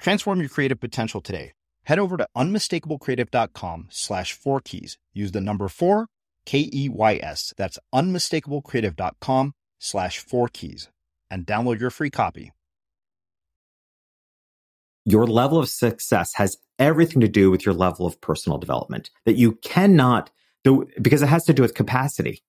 [0.00, 1.52] Transform your creative potential today.
[1.84, 4.98] Head over to unmistakablecreative.com slash four keys.
[5.12, 6.06] Use the number four,
[6.46, 7.52] K E Y S.
[7.56, 10.88] That's unmistakablecreative.com slash four keys
[11.30, 12.52] and download your free copy.
[15.04, 19.36] Your level of success has everything to do with your level of personal development that
[19.36, 20.30] you cannot
[20.64, 22.42] do because it has to do with capacity.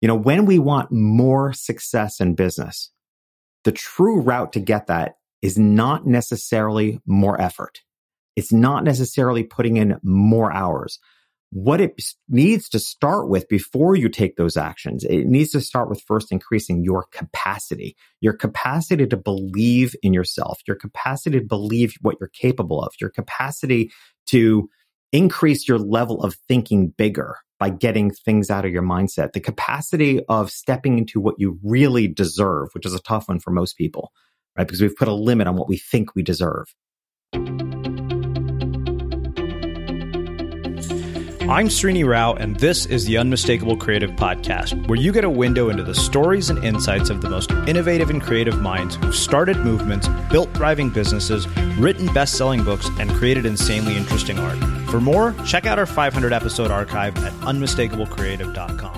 [0.00, 2.90] You know, when we want more success in business,
[3.64, 7.80] the true route to get that is not necessarily more effort.
[8.36, 10.98] It's not necessarily putting in more hours.
[11.50, 15.88] What it needs to start with before you take those actions, it needs to start
[15.88, 21.94] with first increasing your capacity, your capacity to believe in yourself, your capacity to believe
[22.02, 23.90] what you're capable of, your capacity
[24.26, 24.68] to
[25.10, 30.20] increase your level of thinking bigger by getting things out of your mindset, the capacity
[30.28, 34.12] of stepping into what you really deserve, which is a tough one for most people
[34.58, 34.66] right?
[34.66, 36.74] Because we've put a limit on what we think we deserve.
[41.50, 45.70] I'm Srini Rao, and this is the Unmistakable Creative Podcast, where you get a window
[45.70, 50.08] into the stories and insights of the most innovative and creative minds who've started movements,
[50.30, 54.58] built thriving businesses, written best selling books, and created insanely interesting art.
[54.90, 58.97] For more, check out our 500 episode archive at unmistakablecreative.com.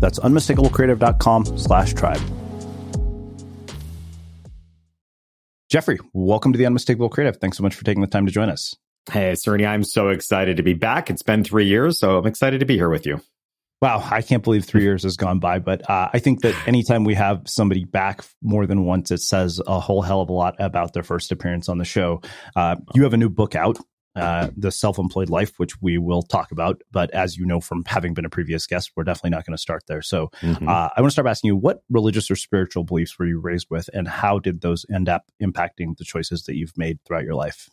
[0.00, 2.20] that's unmistakablecreative.com slash tribe.
[5.70, 7.36] Jeffrey, welcome to the Unmistakable Creative.
[7.36, 8.74] Thanks so much for taking the time to join us.
[9.10, 11.10] Hey, Srini, I'm so excited to be back.
[11.10, 13.20] It's been three years, so I'm excited to be here with you.
[13.80, 17.04] Wow, I can't believe three years has gone by, but uh, I think that anytime
[17.04, 20.56] we have somebody back more than once, it says a whole hell of a lot
[20.58, 22.20] about their first appearance on the show.
[22.56, 23.78] Uh, you have a new book out,
[24.16, 26.82] uh, the self-employed life, which we will talk about.
[26.90, 29.60] But as you know from having been a previous guest, we're definitely not going to
[29.60, 30.02] start there.
[30.02, 30.68] So mm-hmm.
[30.68, 33.38] uh, I want to start by asking you, what religious or spiritual beliefs were you
[33.38, 37.24] raised with, and how did those end up impacting the choices that you've made throughout
[37.24, 37.68] your life?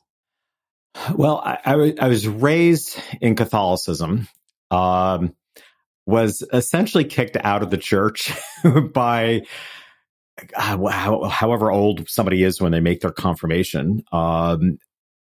[1.13, 4.27] Well, I, I, w- I was raised in Catholicism.
[4.71, 5.35] Um,
[6.05, 8.31] was essentially kicked out of the church
[8.93, 9.41] by
[10.55, 14.03] uh, however old somebody is when they make their confirmation.
[14.11, 14.77] Um,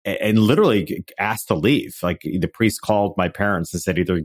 [0.06, 1.98] and literally asked to leave.
[2.02, 4.22] Like the priest called my parents and said, either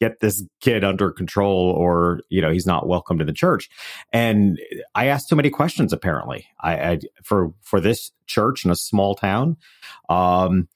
[0.00, 3.68] get this kid under control or, you know, he's not welcome to the church.
[4.12, 4.58] And
[4.94, 6.46] I asked too many questions, apparently.
[6.60, 9.56] I, I for, for this church in a small town,
[10.08, 10.68] um,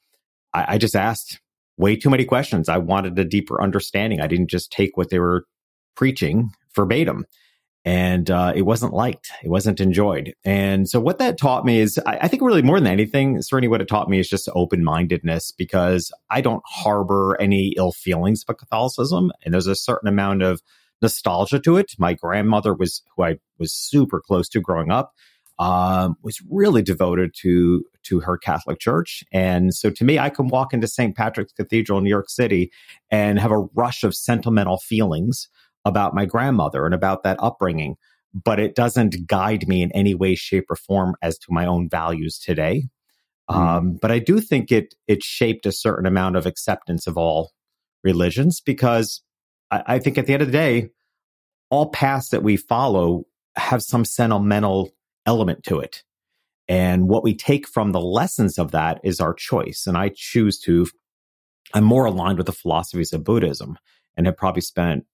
[0.52, 1.40] I, I just asked
[1.76, 2.68] way too many questions.
[2.68, 4.20] I wanted a deeper understanding.
[4.20, 5.46] I didn't just take what they were
[5.96, 7.24] preaching verbatim
[7.84, 9.30] and uh, it wasn't liked.
[9.42, 10.34] It wasn't enjoyed.
[10.44, 13.68] And so what that taught me is, I, I think really more than anything, certainly
[13.68, 18.42] what it taught me is just open mindedness because I don't harbor any ill feelings
[18.42, 19.32] about Catholicism.
[19.44, 20.62] And there's a certain amount of
[21.02, 21.92] nostalgia to it.
[21.98, 25.12] My grandmother was, who I was super close to growing up,
[25.58, 30.48] um, was really devoted to to her Catholic Church, and so to me, I can
[30.48, 31.16] walk into St.
[31.16, 32.72] Patrick's Cathedral in New York City
[33.10, 35.48] and have a rush of sentimental feelings
[35.84, 37.96] about my grandmother and about that upbringing,
[38.32, 41.88] but it doesn't guide me in any way, shape, or form as to my own
[41.88, 42.88] values today.
[43.50, 43.56] Mm.
[43.56, 47.52] Um, but I do think it it shaped a certain amount of acceptance of all
[48.02, 49.22] religions because
[49.70, 50.88] I, I think at the end of the day,
[51.70, 53.24] all paths that we follow
[53.56, 54.90] have some sentimental
[55.26, 56.02] element to it.
[56.66, 59.84] And what we take from the lessons of that is our choice.
[59.86, 60.86] And I choose to,
[61.74, 63.78] I'm more aligned with the philosophies of Buddhism
[64.16, 65.04] and have probably spent,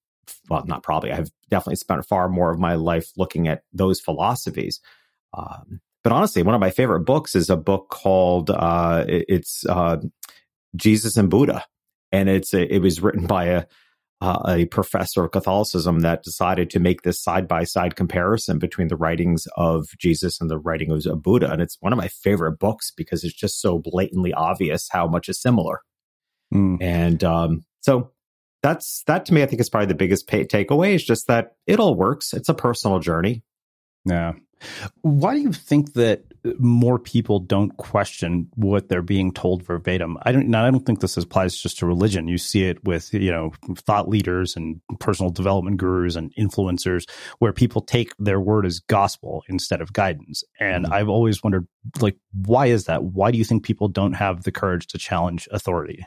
[0.49, 4.81] well, not probably, I've definitely spent far more of my life looking at those philosophies.
[5.35, 9.99] Um, but honestly, one of my favorite books is a book called, uh, it's, uh,
[10.77, 11.65] Jesus and Buddha.
[12.13, 13.65] And it's, a, it was written by a,
[14.21, 18.89] uh, a professor of Catholicism that decided to make this side by side comparison between
[18.89, 21.51] the writings of Jesus and the writings of Buddha.
[21.51, 25.29] And it's one of my favorite books because it's just so blatantly obvious how much
[25.29, 25.81] is similar.
[26.53, 26.83] Mm.
[26.83, 28.11] And um, so
[28.63, 31.55] that's that to me, I think is probably the biggest pay- takeaway is just that
[31.67, 32.33] it all works.
[32.33, 33.43] It's a personal journey.
[34.05, 34.33] Yeah.
[35.03, 36.25] Why do you think that
[36.59, 40.19] more people don't question what they're being told verbatim?
[40.23, 40.49] I don't.
[40.49, 42.29] Now, I don't think this applies just to religion.
[42.29, 47.09] You see it with you know thought leaders and personal development gurus and influencers,
[47.39, 50.45] where people take their word as gospel instead of guidance.
[50.59, 50.93] And mm-hmm.
[50.93, 51.67] I've always wondered,
[52.01, 53.03] like, why is that?
[53.03, 56.07] Why do you think people don't have the courage to challenge authority?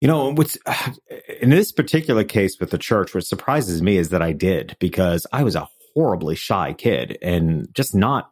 [0.00, 0.56] You know, what's
[1.40, 5.26] in this particular case with the church, what surprises me is that I did because
[5.32, 8.30] I was a horribly shy kid and just not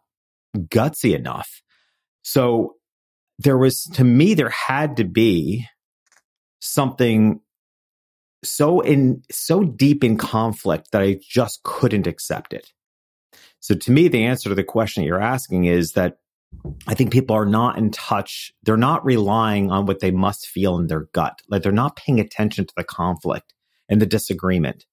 [0.56, 1.62] gutsy enough.
[2.22, 2.76] So
[3.38, 5.66] there was, to me, there had to be
[6.60, 7.40] something
[8.44, 12.72] so in so deep in conflict that I just couldn't accept it.
[13.60, 16.18] So to me, the answer to the question that you're asking is that
[16.86, 18.52] I think people are not in touch.
[18.62, 21.40] They're not relying on what they must feel in their gut.
[21.48, 23.54] Like they're not paying attention to the conflict
[23.88, 24.86] and the disagreement.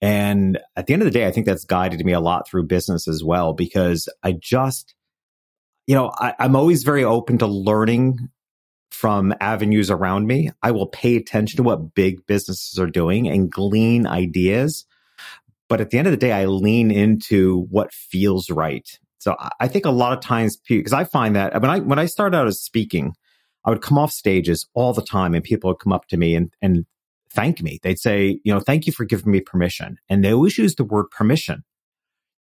[0.00, 2.66] And at the end of the day, I think that's guided me a lot through
[2.66, 4.94] business as well, because I just,
[5.86, 8.28] you know, I, I'm always very open to learning
[8.90, 10.50] from avenues around me.
[10.62, 14.86] I will pay attention to what big businesses are doing and glean ideas.
[15.68, 18.88] But at the end of the day, I lean into what feels right.
[19.18, 22.06] So I think a lot of times, because I find that when I when I
[22.06, 23.14] started out as speaking,
[23.64, 26.34] I would come off stages all the time, and people would come up to me
[26.34, 26.86] and and
[27.30, 27.78] thank me.
[27.82, 29.98] They'd say, you know, thank you for giving me permission.
[30.08, 31.64] And they always use the word permission.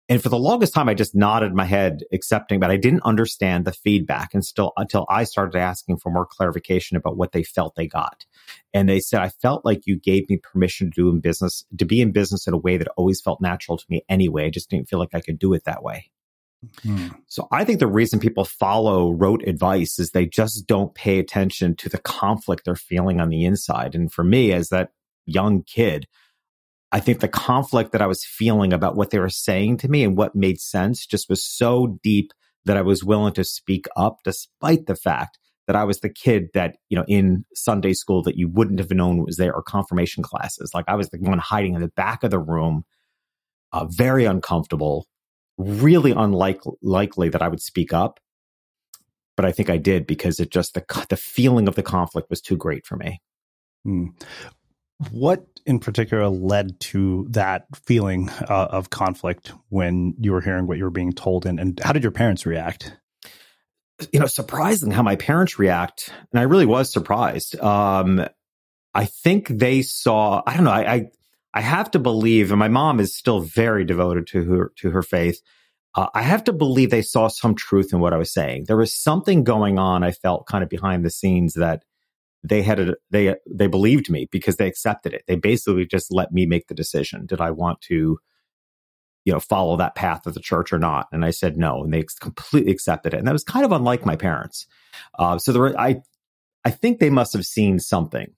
[0.08, 3.66] And for the longest time, I just nodded my head, accepting, but I didn't understand
[3.66, 7.74] the feedback and still until I started asking for more clarification about what they felt
[7.76, 8.24] they got.
[8.72, 11.86] And they said, I felt like you gave me permission to do in business, to
[11.86, 14.46] be in business in a way that always felt natural to me anyway.
[14.46, 16.12] I just didn't feel like I could do it that way.
[16.84, 17.08] Hmm.
[17.28, 21.76] So I think the reason people follow rote advice is they just don't pay attention
[21.78, 23.96] to the conflict they're feeling on the inside.
[23.96, 24.90] And for me, as that
[25.26, 26.08] young kid,
[26.92, 30.04] I think the conflict that I was feeling about what they were saying to me
[30.04, 32.32] and what made sense just was so deep
[32.66, 36.50] that I was willing to speak up despite the fact that I was the kid
[36.54, 40.24] that, you know, in Sunday school that you wouldn't have known was there or confirmation
[40.24, 40.72] classes.
[40.74, 42.86] Like I was the one hiding in the back of the room,
[43.72, 45.08] uh, very uncomfortable,
[45.58, 48.20] really unlikely that I would speak up.
[49.38, 52.42] But I think I did because it just the the feeling of the conflict was
[52.42, 53.22] too great for me.
[53.84, 54.08] Hmm.
[55.12, 60.78] What in particular led to that feeling uh, of conflict when you were hearing what
[60.78, 62.96] you were being told, and, and how did your parents react?
[64.14, 67.60] You know, surprising how my parents react, and I really was surprised.
[67.60, 68.26] Um,
[68.94, 70.42] I think they saw.
[70.48, 70.72] I don't know.
[70.72, 71.12] I, I
[71.56, 75.02] I have to believe, and my mom is still very devoted to her to her
[75.02, 75.42] faith.
[75.96, 78.66] Uh, I have to believe they saw some truth in what I was saying.
[78.68, 80.04] There was something going on.
[80.04, 81.84] I felt kind of behind the scenes that
[82.44, 85.24] they had a, they they believed me because they accepted it.
[85.28, 87.26] They basically just let me make the decision.
[87.26, 88.20] Did I want to,
[89.24, 91.08] you know, follow that path of the church or not?
[91.14, 93.18] And I said no, and they completely accepted it.
[93.18, 94.68] And that was kind of unlike my parents.
[95.18, 96.02] Uh, so there, I
[96.66, 98.34] I think they must have seen something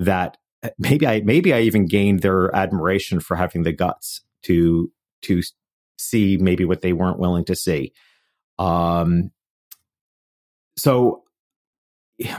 [0.00, 0.36] that
[0.78, 4.90] maybe I maybe I even gained their admiration for having the guts to
[5.22, 5.42] to
[5.98, 7.92] see maybe what they weren't willing to see.
[8.58, 9.30] Um,
[10.76, 11.24] so
[12.18, 12.38] yeah.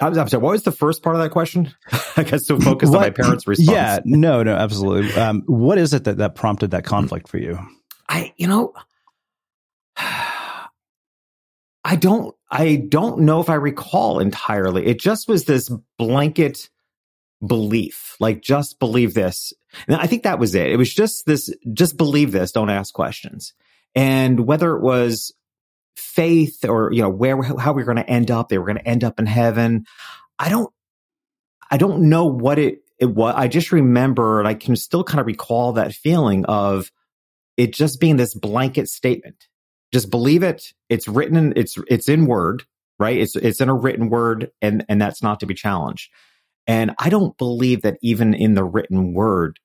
[0.00, 0.42] I'm, sorry.
[0.42, 1.72] What was the first part of that question?
[2.16, 3.68] I guess so focused on my parents' response.
[3.72, 5.12] Yeah, no, no, absolutely.
[5.14, 7.58] Um, what is it that that prompted that conflict for you?
[8.08, 8.74] I, you know,
[11.88, 14.84] I don't I don't know if I recall entirely.
[14.84, 16.68] It just was this blanket
[17.44, 19.54] belief, like just believe this.
[19.86, 20.70] And I think that was it.
[20.70, 23.54] It was just this just believe this, don't ask questions.
[23.94, 25.32] And whether it was
[25.96, 28.76] faith or you know where how we we're going to end up, they were going
[28.76, 29.86] to end up in heaven.
[30.38, 30.70] I don't
[31.70, 33.32] I don't know what it it was.
[33.34, 36.92] I just remember and I can still kind of recall that feeling of
[37.56, 39.47] it just being this blanket statement
[39.92, 40.72] just believe it.
[40.88, 42.64] It's written in, it's, it's in word,
[42.98, 43.18] right?
[43.18, 46.10] It's, it's in a written word and, and that's not to be challenged.
[46.66, 49.58] And I don't believe that even in the written word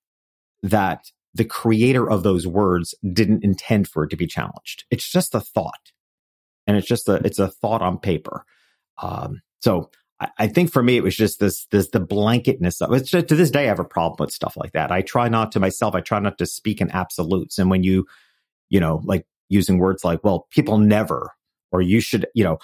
[0.61, 4.85] that the creator of those words didn't intend for it to be challenged.
[4.89, 5.91] It's just a thought.
[6.65, 8.45] And it's just a, it's a thought on paper.
[9.01, 9.89] Um, so
[10.19, 13.05] I, I, think for me, it was just this, this, the blanketness of it.
[13.05, 14.91] Just, to this day, I have a problem with stuff like that.
[14.91, 17.57] I try not to myself, I try not to speak in absolutes.
[17.57, 18.05] And when you,
[18.69, 21.31] you know, like using words like, well, people never,
[21.71, 22.57] or you should, you know,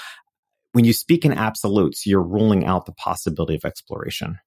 [0.74, 4.40] when you speak in absolutes, you're ruling out the possibility of exploration.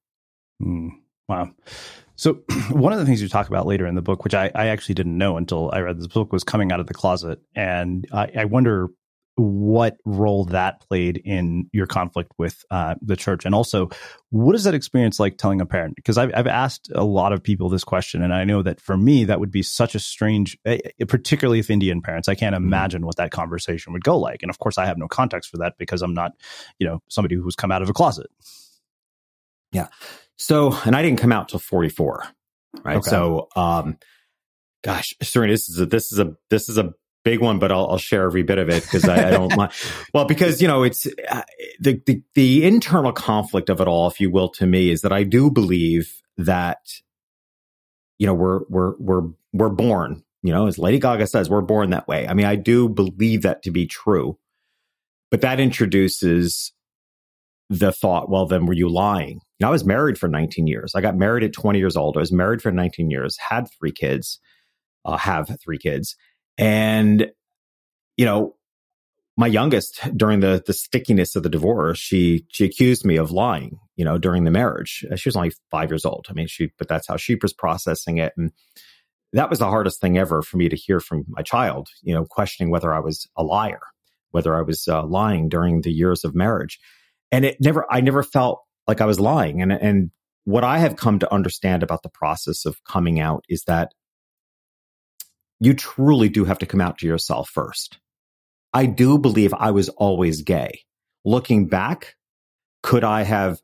[0.62, 0.90] Mm,
[1.28, 1.50] wow.
[2.16, 2.34] So
[2.70, 4.94] one of the things you talk about later in the book, which I, I, actually
[4.94, 8.30] didn't know until I read this book, was coming out of the closet, and I,
[8.38, 8.88] I wonder
[9.36, 13.88] what role that played in your conflict with uh, the church, and also
[14.30, 15.96] what is that experience like telling a parent?
[15.96, 18.96] Because I've, I've asked a lot of people this question, and I know that for
[18.96, 22.28] me that would be such a strange, eh, eh, particularly if Indian parents.
[22.28, 22.64] I can't mm-hmm.
[22.64, 25.56] imagine what that conversation would go like, and of course, I have no context for
[25.58, 26.32] that because I'm not,
[26.78, 28.28] you know, somebody who's come out of a closet.
[29.72, 29.88] Yeah.
[30.36, 32.24] So, and I didn't come out till 44.
[32.84, 32.96] Right.
[32.96, 33.10] Okay.
[33.10, 33.96] So, um,
[34.84, 36.92] gosh, Srini, this is a, this is a, this is a
[37.24, 39.72] big one, but I'll, I'll share every bit of it because I, I, don't mind.
[40.12, 41.42] Well, because, you know, it's uh,
[41.80, 45.12] the, the, the internal conflict of it all, if you will, to me is that
[45.12, 46.80] I do believe that,
[48.18, 51.90] you know, we're, we're, we're, we're born, you know, as Lady Gaga says, we're born
[51.90, 52.26] that way.
[52.26, 54.38] I mean, I do believe that to be true,
[55.30, 56.72] but that introduces
[57.70, 59.40] the thought, well, then were you lying?
[59.58, 60.94] You know, I was married for 19 years.
[60.94, 62.16] I got married at 20 years old.
[62.16, 64.40] I was married for 19 years, had three kids,
[65.04, 66.16] uh, have three kids.
[66.58, 67.30] And,
[68.16, 68.56] you know,
[69.36, 73.78] my youngest during the the stickiness of the divorce, she she accused me of lying,
[73.96, 75.04] you know, during the marriage.
[75.16, 76.26] She was only five years old.
[76.28, 78.34] I mean, she but that's how she was processing it.
[78.36, 78.52] And
[79.32, 82.26] that was the hardest thing ever for me to hear from my child, you know,
[82.26, 83.80] questioning whether I was a liar,
[84.30, 86.78] whether I was uh, lying during the years of marriage
[87.32, 90.10] and it never i never felt like i was lying and and
[90.44, 93.92] what i have come to understand about the process of coming out is that
[95.64, 97.98] you truly do have to come out to yourself first
[98.72, 100.80] i do believe i was always gay
[101.24, 102.16] looking back
[102.82, 103.60] could i have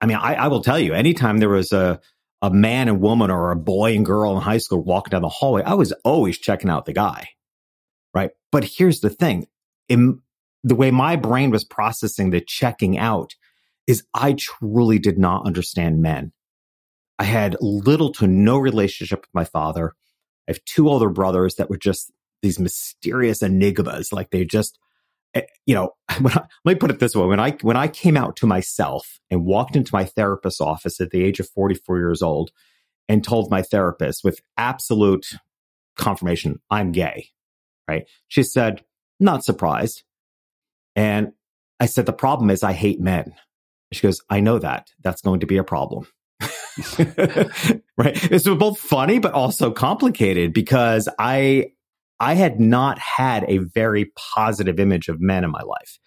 [0.00, 2.00] i mean i, I will tell you anytime there was a
[2.42, 5.28] a man and woman or a boy and girl in high school walking down the
[5.28, 7.28] hallway i was always checking out the guy
[8.14, 9.46] right but here's the thing
[9.88, 10.20] in,
[10.66, 13.34] the way my brain was processing the checking out
[13.86, 16.32] is I truly did not understand men.
[17.18, 19.94] I had little to no relationship with my father.
[20.48, 22.12] I have two older brothers that were just
[22.42, 24.12] these mysterious enigmas.
[24.12, 24.78] Like they just,
[25.34, 27.26] eh, you know, I, let me put it this way.
[27.26, 31.10] When I, when I came out to myself and walked into my therapist's office at
[31.10, 32.50] the age of 44 years old
[33.08, 35.26] and told my therapist with absolute
[35.96, 37.30] confirmation, I'm gay,
[37.88, 38.06] right?
[38.28, 38.84] She said,
[39.18, 40.02] not surprised.
[40.94, 41.32] And
[41.80, 43.34] I said, the problem is I hate men.
[43.92, 44.90] She goes, I know that.
[45.02, 46.06] That's going to be a problem.
[47.96, 48.30] right.
[48.30, 51.72] It's both funny, but also complicated because I,
[52.20, 55.98] I had not had a very positive image of men in my life.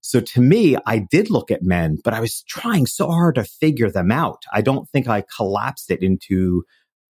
[0.00, 3.44] So to me, I did look at men, but I was trying so hard to
[3.44, 4.42] figure them out.
[4.52, 6.64] I don't think I collapsed it into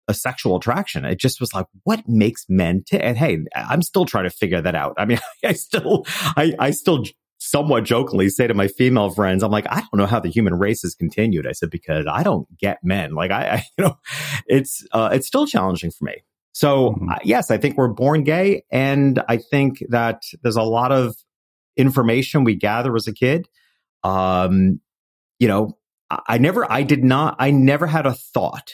[0.07, 1.05] a sexual attraction.
[1.05, 3.01] It just was like, what makes men tick?
[3.01, 4.95] And hey, I'm still trying to figure that out.
[4.97, 6.05] I mean, I still,
[6.35, 7.05] I, I still
[7.51, 10.53] somewhat jokingly say to my female friends, I'm like, I don't know how the human
[10.55, 11.45] race has continued.
[11.45, 13.13] I said, because I don't get men.
[13.13, 13.99] Like I, I you know,
[14.47, 16.23] it's, uh, it's still challenging for me.
[16.53, 17.09] So mm-hmm.
[17.09, 18.63] uh, yes, I think we're born gay.
[18.71, 21.15] And I think that there's a lot of
[21.75, 23.47] information we gather as a kid.
[24.03, 24.79] Um,
[25.39, 25.77] you know,
[26.09, 28.71] I, I never, I did not, I never had a thought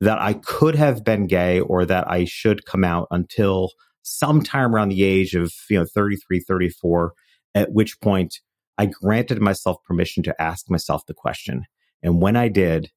[0.00, 3.70] that I could have been gay or that I should come out until
[4.02, 7.12] sometime around the age of, you know, 33, 34,
[7.58, 8.40] at which point
[8.76, 11.64] I granted myself permission to ask myself the question.
[12.02, 12.90] And when I did,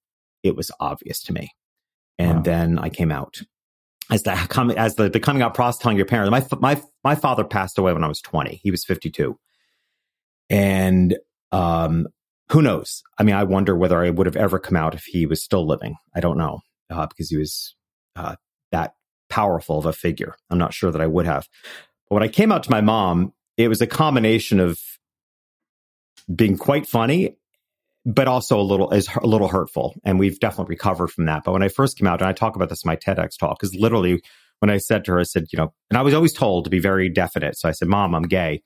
[0.44, 1.52] it was obvious to me.
[2.20, 2.44] And wow.
[2.44, 3.42] then I came out.
[4.10, 7.16] As the coming as the, the coming out process telling your parents, my my my
[7.16, 8.60] father passed away when I was 20.
[8.62, 9.38] He was 52.
[10.50, 11.18] And
[11.52, 12.08] um
[12.52, 13.02] who knows?
[13.18, 15.66] I mean, I wonder whether I would have ever come out if he was still
[15.66, 15.96] living.
[16.14, 17.76] I don't know uh, because he was
[18.18, 18.36] uh,
[18.74, 18.94] that
[19.30, 20.36] powerful of a figure.
[20.50, 21.48] I'm not sure that I would have.
[22.10, 23.32] But when I came out to my mom,
[23.64, 24.80] it was a combination of
[26.34, 27.36] being quite funny,
[28.06, 29.96] but also a little is a little hurtful.
[30.04, 31.44] And we've definitely recovered from that.
[31.44, 33.60] But when I first came out, and I talk about this in my TEDx talk,
[33.60, 34.22] because literally
[34.60, 36.70] when I said to her, I said, you know, and I was always told to
[36.70, 37.58] be very definite.
[37.58, 38.62] So I said, Mom, I'm gay.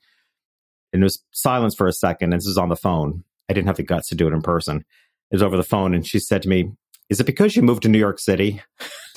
[0.92, 2.32] And it was silence for a second.
[2.32, 3.24] And this is on the phone.
[3.48, 4.84] I didn't have the guts to do it in person.
[5.30, 5.94] It was over the phone.
[5.94, 6.72] And she said to me,
[7.08, 8.60] is it because you moved to New York City?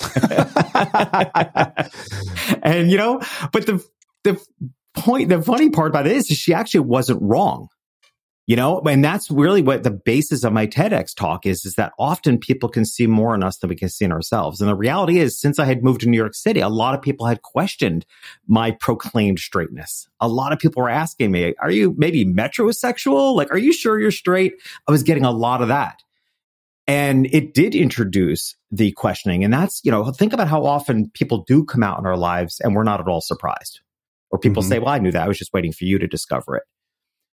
[2.62, 3.20] and you know,
[3.52, 3.84] but the
[4.24, 4.40] the
[4.94, 7.68] point, the funny part about it is, is she actually wasn't wrong.
[8.46, 11.92] You know, and that's really what the basis of my TEDx talk is, is that
[12.00, 14.60] often people can see more in us than we can see in ourselves.
[14.60, 17.00] And the reality is, since I had moved to New York City, a lot of
[17.00, 18.04] people had questioned
[18.48, 20.08] my proclaimed straightness.
[20.18, 23.36] A lot of people were asking me, are you maybe metrosexual?
[23.36, 24.54] Like, are you sure you're straight?
[24.88, 26.02] I was getting a lot of that.
[26.88, 29.44] And it did introduce the questioning.
[29.44, 32.58] And that's, you know, think about how often people do come out in our lives
[32.58, 33.78] and we're not at all surprised.
[34.30, 34.68] Or people mm-hmm.
[34.70, 35.24] say, well, I knew that.
[35.24, 36.62] I was just waiting for you to discover it.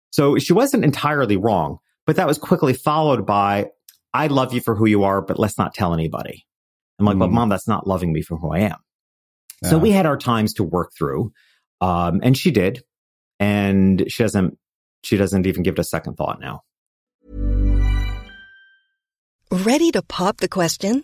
[0.09, 3.67] So she wasn't entirely wrong, but that was quickly followed by,
[4.13, 6.45] I love you for who you are, but let's not tell anybody.
[6.97, 7.19] I'm like, mm.
[7.19, 8.77] but mom, that's not loving me for who I am.
[9.61, 9.69] Yeah.
[9.69, 11.31] So we had our times to work through.
[11.81, 12.81] Um, and she did.
[13.39, 14.57] And she doesn't,
[15.03, 16.61] she doesn't even give it a second thought now.
[19.51, 21.03] Ready to pop the question?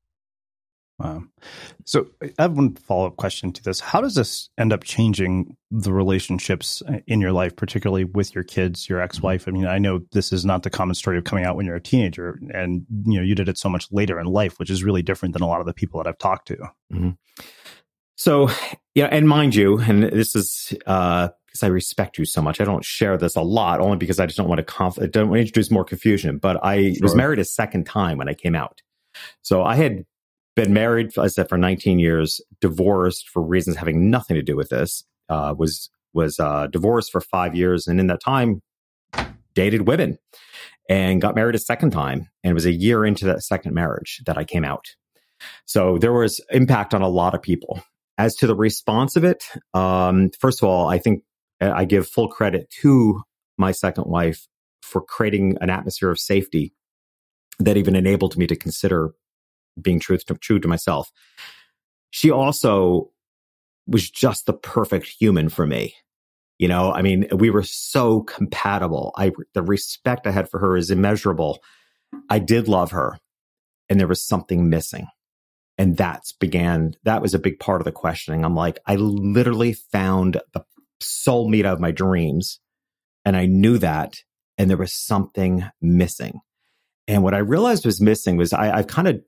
[1.01, 1.23] Wow.
[1.85, 3.79] So I have one follow up question to this.
[3.79, 8.87] How does this end up changing the relationships in your life, particularly with your kids,
[8.87, 9.47] your ex wife?
[9.47, 11.75] I mean, I know this is not the common story of coming out when you're
[11.75, 14.83] a teenager, and you know you did it so much later in life, which is
[14.83, 16.57] really different than a lot of the people that I've talked to.
[16.93, 17.09] Mm-hmm.
[18.15, 18.49] So,
[18.93, 22.61] yeah, and mind you, and this is uh, because I respect you so much.
[22.61, 25.29] I don't share this a lot, only because I just don't want to conf- don't
[25.29, 26.37] want to introduce more confusion.
[26.37, 27.01] But I sure.
[27.01, 28.83] was married a second time when I came out,
[29.41, 30.05] so I had
[30.55, 34.69] been married, I said, for 19 years, divorced for reasons having nothing to do with
[34.69, 35.03] this.
[35.29, 38.61] Uh, was was uh, divorced for five years, and in that time,
[39.55, 40.17] dated women,
[40.89, 42.27] and got married a second time.
[42.43, 44.87] And it was a year into that second marriage that I came out.
[45.65, 47.81] So there was impact on a lot of people.
[48.17, 51.23] As to the response of it, um, first of all, I think
[51.61, 53.21] I give full credit to
[53.57, 54.47] my second wife
[54.81, 56.73] for creating an atmosphere of safety
[57.59, 59.11] that even enabled me to consider
[59.79, 61.11] being true to, true to myself.
[62.09, 63.11] She also
[63.87, 65.95] was just the perfect human for me.
[66.59, 69.13] You know, I mean, we were so compatible.
[69.17, 71.59] I, the respect I had for her is immeasurable.
[72.29, 73.17] I did love her
[73.89, 75.07] and there was something missing.
[75.77, 78.45] And that's began, that was a big part of the questioning.
[78.45, 80.63] I'm like, I literally found the
[81.01, 82.59] soulmate of my dreams
[83.25, 84.17] and I knew that
[84.57, 86.41] and there was something missing.
[87.07, 89.21] And what I realized was missing was I, I've kind of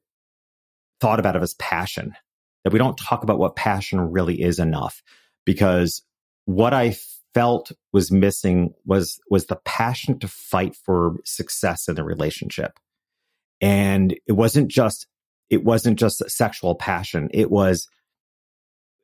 [1.04, 2.16] thought about it as passion
[2.64, 5.04] that we don't talk about what passion really is enough
[5.46, 6.02] because
[6.46, 6.96] what I
[7.34, 12.80] felt was missing was was the passion to fight for success in the relationship.
[13.60, 15.08] And it wasn't just
[15.50, 17.30] it wasn't just sexual passion.
[17.34, 17.90] It was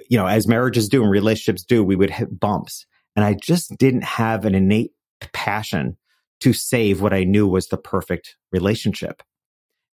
[0.09, 2.85] you know, as marriages do and relationships do, we would hit bumps.
[3.17, 4.93] And I just didn't have an innate
[5.33, 5.97] passion
[6.39, 9.21] to save what I knew was the perfect relationship.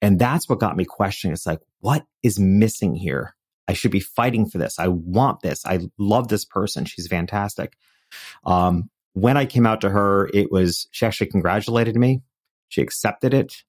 [0.02, 1.32] And that's what got me questioning.
[1.32, 3.34] It's like, what is missing here?
[3.68, 4.78] I should be fighting for this.
[4.78, 5.64] I want this.
[5.64, 6.84] I love this person.
[6.84, 7.76] She's fantastic.
[8.44, 12.22] Um, when I came out to her, it was, she actually congratulated me.
[12.68, 13.64] She accepted it,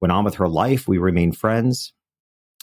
[0.00, 0.86] went on with her life.
[0.86, 1.92] We remained friends.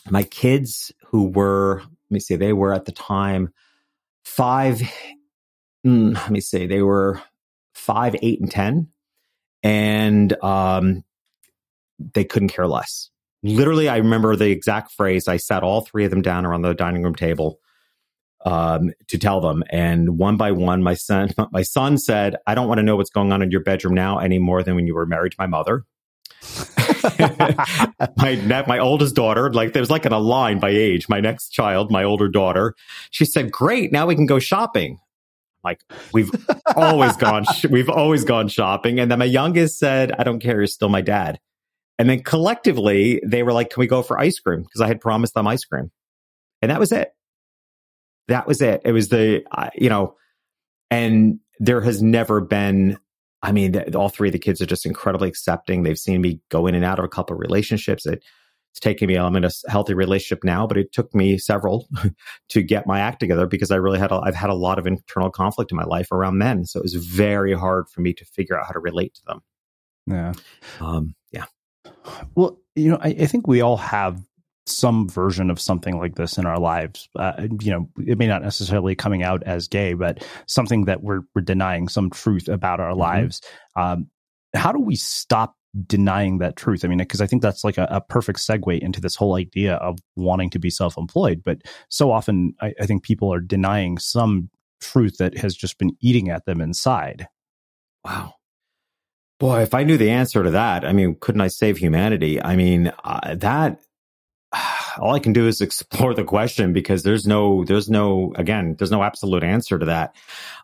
[0.10, 3.50] My kids, who were, let me see, they were at the time
[4.24, 4.82] five,
[5.86, 7.22] mm, let me see, they were
[7.74, 8.88] five, eight, and 10.
[9.64, 11.04] And um,
[12.14, 13.10] they couldn't care less.
[13.44, 15.28] Literally, I remember the exact phrase.
[15.28, 17.60] I sat all three of them down around the dining room table
[18.46, 19.64] um, to tell them.
[19.70, 23.10] And one by one, my son, my son said, "I don't want to know what's
[23.10, 25.48] going on in your bedroom now any more than when you were married to my
[25.48, 25.86] mother."
[28.18, 31.10] my my oldest daughter, like there was like an a line by age.
[31.10, 32.76] My next child, my older daughter,
[33.12, 35.00] she said, "Great, now we can go shopping."
[35.64, 35.82] Like
[36.14, 36.32] we've
[36.76, 39.00] always gone, we've always gone shopping.
[39.00, 41.40] And then my youngest said, "I don't care, you're still my dad."
[42.00, 45.02] And then collectively, they were like, "Can we go for ice cream?" Because I had
[45.02, 45.92] promised them ice cream,
[46.62, 47.14] and that was it
[48.30, 48.82] that was it.
[48.86, 50.16] It was the, uh, you know,
[50.90, 52.98] and there has never been,
[53.42, 55.84] I mean, all three of the kids are just incredibly accepting.
[55.84, 58.06] They've seen me go in and out of a couple of relationships.
[58.06, 58.24] It,
[58.72, 61.88] it's taken me, I'm in a healthy relationship now, but it took me several
[62.50, 64.86] to get my act together because I really had, a, I've had a lot of
[64.86, 66.66] internal conflict in my life around men.
[66.66, 69.42] So it was very hard for me to figure out how to relate to them.
[70.06, 70.34] Yeah.
[70.80, 71.19] Um, yeah.
[72.36, 74.22] Well, you know, I, I think we all have
[74.66, 77.10] some version of something like this in our lives.
[77.16, 81.22] Uh, you know, it may not necessarily coming out as gay, but something that we're,
[81.34, 83.00] we're denying some truth about our mm-hmm.
[83.00, 83.42] lives.
[83.76, 84.08] Um,
[84.56, 86.84] how do we stop denying that truth?
[86.84, 89.76] I mean, because I think that's like a, a, perfect segue into this whole idea
[89.76, 91.42] of wanting to be self employed.
[91.44, 94.50] But so often, I, I think people are denying some
[94.82, 97.28] truth that has just been eating at them inside.
[98.04, 98.34] Wow.
[99.40, 102.44] Boy, if I knew the answer to that, I mean, couldn't I save humanity?
[102.44, 103.80] I mean, uh, that
[104.98, 108.92] all I can do is explore the question because there's no, there's no, again, there's
[108.92, 110.16] no absolute answer to that.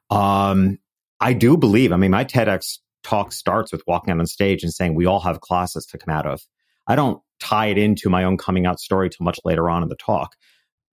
[0.09, 0.79] Um,
[1.21, 4.73] I do believe, I mean, my TEDx talk starts with walking out on stage and
[4.73, 6.41] saying we all have closets to come out of.
[6.85, 9.89] I don't tie it into my own coming out story till much later on in
[9.89, 10.35] the talk.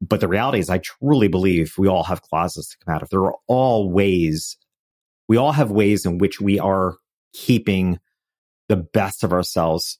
[0.00, 3.10] But the reality is, I truly believe we all have closets to come out of.
[3.10, 4.56] There are all ways,
[5.28, 6.96] we all have ways in which we are
[7.32, 7.98] keeping
[8.68, 9.98] the best of ourselves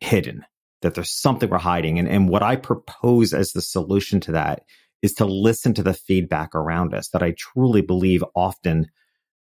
[0.00, 0.44] hidden
[0.82, 1.98] that there's something we're hiding.
[1.98, 4.62] And, and what I propose as the solution to that
[5.02, 8.88] is to listen to the feedback around us that I truly believe often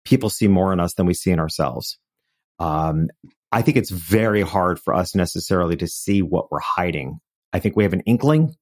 [0.04, 1.98] people see more in us than we see in ourselves.
[2.60, 3.10] Um,
[3.52, 7.20] I think it's very hard for us necessarily to see what we're hiding.
[7.54, 8.56] I think we have an inkling.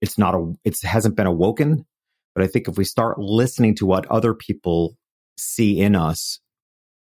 [0.00, 1.86] It's not a, it hasn't been awoken,
[2.34, 4.96] but I think if we start listening to what other people
[5.36, 6.40] see in us,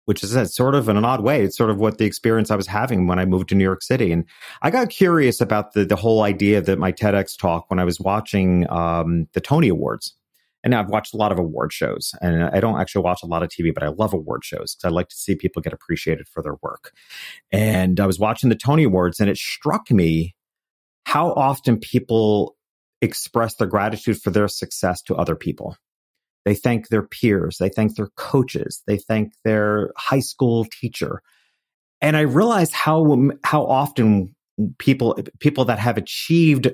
[0.06, 1.42] which is sort of in an odd way.
[1.42, 3.82] It's sort of what the experience I was having when I moved to New York
[3.82, 4.12] City.
[4.12, 4.24] And
[4.62, 8.00] I got curious about the, the whole idea that my TEDx talk when I was
[8.00, 10.14] watching um, the Tony Awards.
[10.64, 13.44] And I've watched a lot of award shows and I don't actually watch a lot
[13.44, 16.26] of TV, but I love award shows because I like to see people get appreciated
[16.26, 16.92] for their work.
[17.52, 20.34] And I was watching the Tony Awards and it struck me
[21.04, 22.56] how often people
[23.00, 25.76] express their gratitude for their success to other people.
[26.46, 27.58] They thank their peers.
[27.58, 28.82] They thank their coaches.
[28.86, 31.20] They thank their high school teacher.
[32.00, 34.34] And I realized how, how often
[34.78, 36.72] people, people that have achieved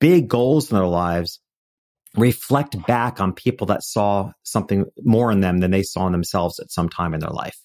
[0.00, 1.40] big goals in their lives
[2.16, 6.58] reflect back on people that saw something more in them than they saw in themselves
[6.58, 7.58] at some time in their life.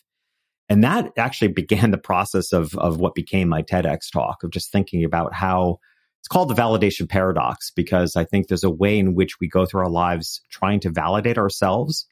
[0.70, 4.72] And that actually began the process of, of what became my TEDx talk of just
[4.72, 5.80] thinking about how
[6.20, 9.66] it's called the validation paradox because I think there's a way in which we go
[9.66, 12.06] through our lives trying to validate ourselves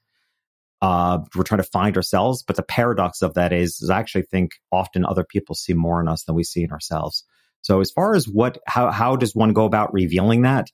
[0.79, 4.27] Uh, we're trying to find ourselves, but the paradox of that is, is I actually
[4.29, 7.23] think often other people see more in us than we see in ourselves.
[7.61, 10.67] So as far as what, how, how does one go about revealing that?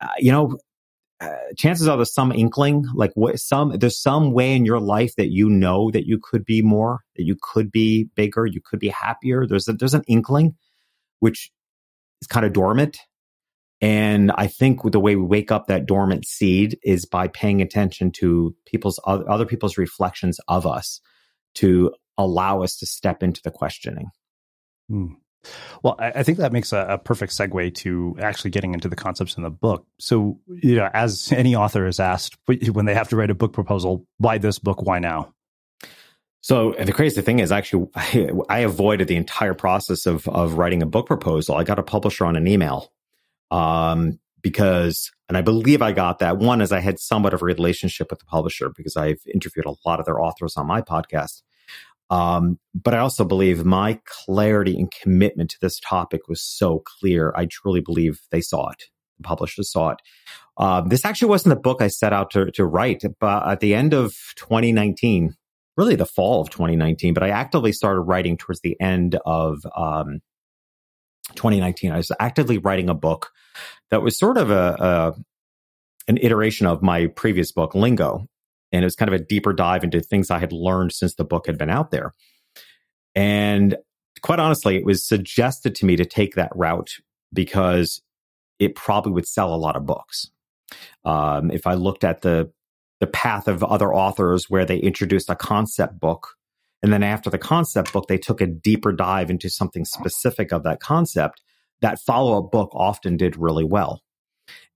[0.00, 0.56] Uh, you know,
[1.20, 5.14] uh, chances are there's some inkling, like what some, there's some way in your life
[5.16, 8.80] that you know that you could be more, that you could be bigger, you could
[8.80, 9.46] be happier.
[9.46, 10.56] There's a, there's an inkling,
[11.18, 11.50] which
[12.20, 12.98] is kind of dormant.
[13.80, 18.12] And I think the way we wake up that dormant seed is by paying attention
[18.12, 21.00] to people's other people's reflections of us
[21.54, 24.10] to allow us to step into the questioning.
[24.88, 25.14] Hmm.
[25.82, 29.38] Well, I, think that makes a, a, perfect segue to actually getting into the concepts
[29.38, 29.86] in the book.
[29.98, 33.54] So, you know, as any author is asked when they have to write a book
[33.54, 34.82] proposal, why this book?
[34.82, 35.32] Why now?
[36.42, 40.82] So the crazy thing is, actually, I, I avoided the entire process of of writing
[40.82, 41.56] a book proposal.
[41.56, 42.92] I got a publisher on an email
[43.50, 47.44] um, because, and I believe I got that one as I had somewhat of a
[47.44, 51.42] relationship with the publisher because I've interviewed a lot of their authors on my podcast.
[52.08, 57.32] Um, but I also believe my clarity and commitment to this topic was so clear.
[57.36, 58.84] I truly believe they saw it.
[59.18, 59.98] The publishers saw it.
[60.56, 63.74] Um, this actually wasn't the book I set out to, to write, but at the
[63.74, 65.36] end of 2019,
[65.80, 70.20] really the fall of 2019, but I actively started writing towards the end of um,
[71.36, 71.90] 2019.
[71.90, 73.30] I was actively writing a book
[73.90, 75.14] that was sort of a, a
[76.06, 78.26] an iteration of my previous book, Lingo,
[78.72, 81.24] and it was kind of a deeper dive into things I had learned since the
[81.24, 82.12] book had been out there.
[83.14, 83.76] And
[84.20, 86.90] quite honestly, it was suggested to me to take that route
[87.32, 88.02] because
[88.58, 90.30] it probably would sell a lot of books.
[91.06, 92.52] Um, if I looked at the
[93.00, 96.36] the path of other authors where they introduced a concept book,
[96.82, 100.62] and then after the concept book, they took a deeper dive into something specific of
[100.62, 101.42] that concept.
[101.80, 104.02] That follow up book often did really well,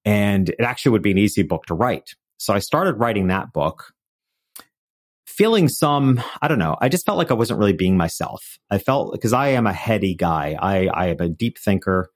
[0.04, 2.14] and it actually would be an easy book to write.
[2.38, 3.92] So I started writing that book,
[5.26, 8.58] feeling some, I don't know, I just felt like I wasn't really being myself.
[8.70, 12.10] I felt because I am a heady guy, I, I am a deep thinker.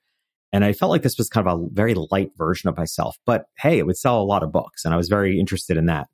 [0.52, 3.16] And I felt like this was kind of a very light version of myself.
[3.26, 4.84] But hey, it would sell a lot of books.
[4.84, 6.08] And I was very interested in that.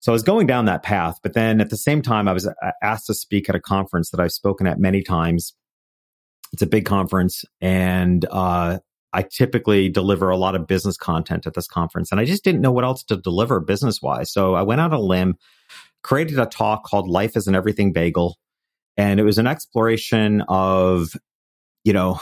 [0.00, 1.18] So I was going down that path.
[1.22, 4.10] But then at the same time, I was uh, asked to speak at a conference
[4.10, 5.54] that I've spoken at many times.
[6.52, 7.44] It's a big conference.
[7.60, 8.78] And uh,
[9.12, 12.60] I typically deliver a lot of business content at this conference, and I just didn't
[12.60, 14.32] know what else to deliver business wise.
[14.32, 15.36] So I went out on a limb,
[16.02, 18.38] created a talk called Life is an Everything Bagel.
[18.96, 21.10] And it was an exploration of,
[21.84, 22.20] you know,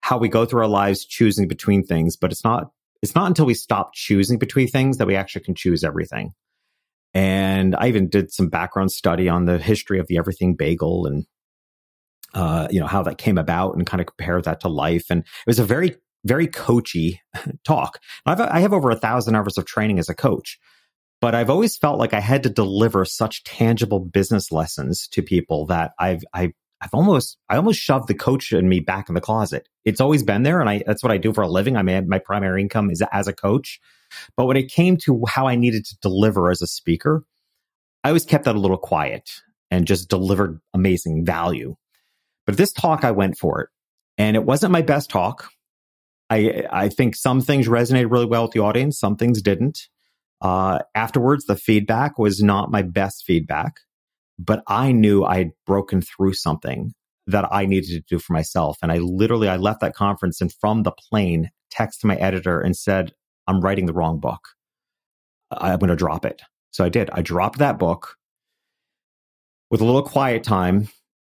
[0.00, 2.70] how we go through our lives choosing between things, but it's not,
[3.02, 6.32] it's not until we stop choosing between things that we actually can choose everything.
[7.12, 11.26] And I even did some background study on the history of the everything bagel and
[12.32, 15.06] uh, you know, how that came about and kind of compare that to life.
[15.10, 17.20] And it was a very very coachy
[17.64, 17.98] talk.
[18.26, 20.58] I've, I have over a thousand hours of training as a coach,
[21.20, 25.66] but I've always felt like I had to deliver such tangible business lessons to people
[25.66, 29.20] that I've, I've, I've almost, I almost shoved the coach in me back in the
[29.20, 29.68] closet.
[29.84, 30.60] It's always been there.
[30.60, 31.76] And I, that's what I do for a living.
[31.76, 33.80] I mean, my primary income is as a coach.
[34.36, 37.24] But when it came to how I needed to deliver as a speaker,
[38.02, 39.30] I always kept that a little quiet
[39.70, 41.76] and just delivered amazing value.
[42.46, 43.68] But this talk, I went for it.
[44.18, 45.50] And it wasn't my best talk.
[46.28, 49.88] I I think some things resonated really well with the audience, some things didn't.
[50.40, 53.80] Uh, afterwards, the feedback was not my best feedback,
[54.44, 56.94] but I knew I had broken through something
[57.26, 58.78] that I needed to do for myself.
[58.82, 62.76] And I literally I left that conference and from the plane texted my editor and
[62.76, 63.12] said,
[63.46, 64.40] "I'm writing the wrong book.
[65.50, 67.10] I'm going to drop it." So I did.
[67.10, 68.16] I dropped that book
[69.70, 70.88] with a little quiet time.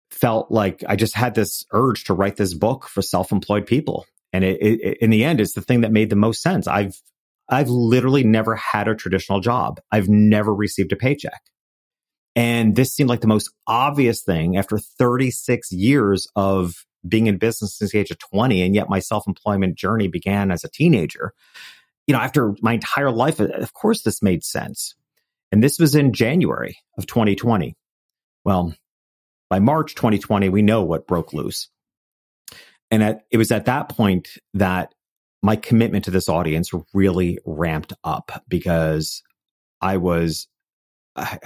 [0.09, 4.43] Felt like I just had this urge to write this book for self-employed people and
[4.43, 6.67] it, it, in the end, it's the thing that made the most sense.
[6.67, 6.99] I've,
[7.47, 9.79] I've literally never had a traditional job.
[9.91, 11.41] I've never received a paycheck.
[12.35, 17.77] And this seemed like the most obvious thing after 36 years of being in business
[17.77, 18.61] since the age of 20.
[18.61, 21.33] And yet my self-employment journey began as a teenager.
[22.07, 24.95] You know, after my entire life, of course, this made sense.
[25.51, 27.75] And this was in January of 2020.
[28.43, 28.73] Well,
[29.49, 31.69] by March 2020, we know what broke loose.
[32.89, 34.93] And at, it was at that point that
[35.43, 39.21] my commitment to this audience really ramped up because
[39.81, 40.47] I was
[41.15, 41.37] uh,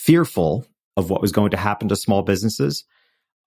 [0.00, 2.84] fearful of what was going to happen to small businesses.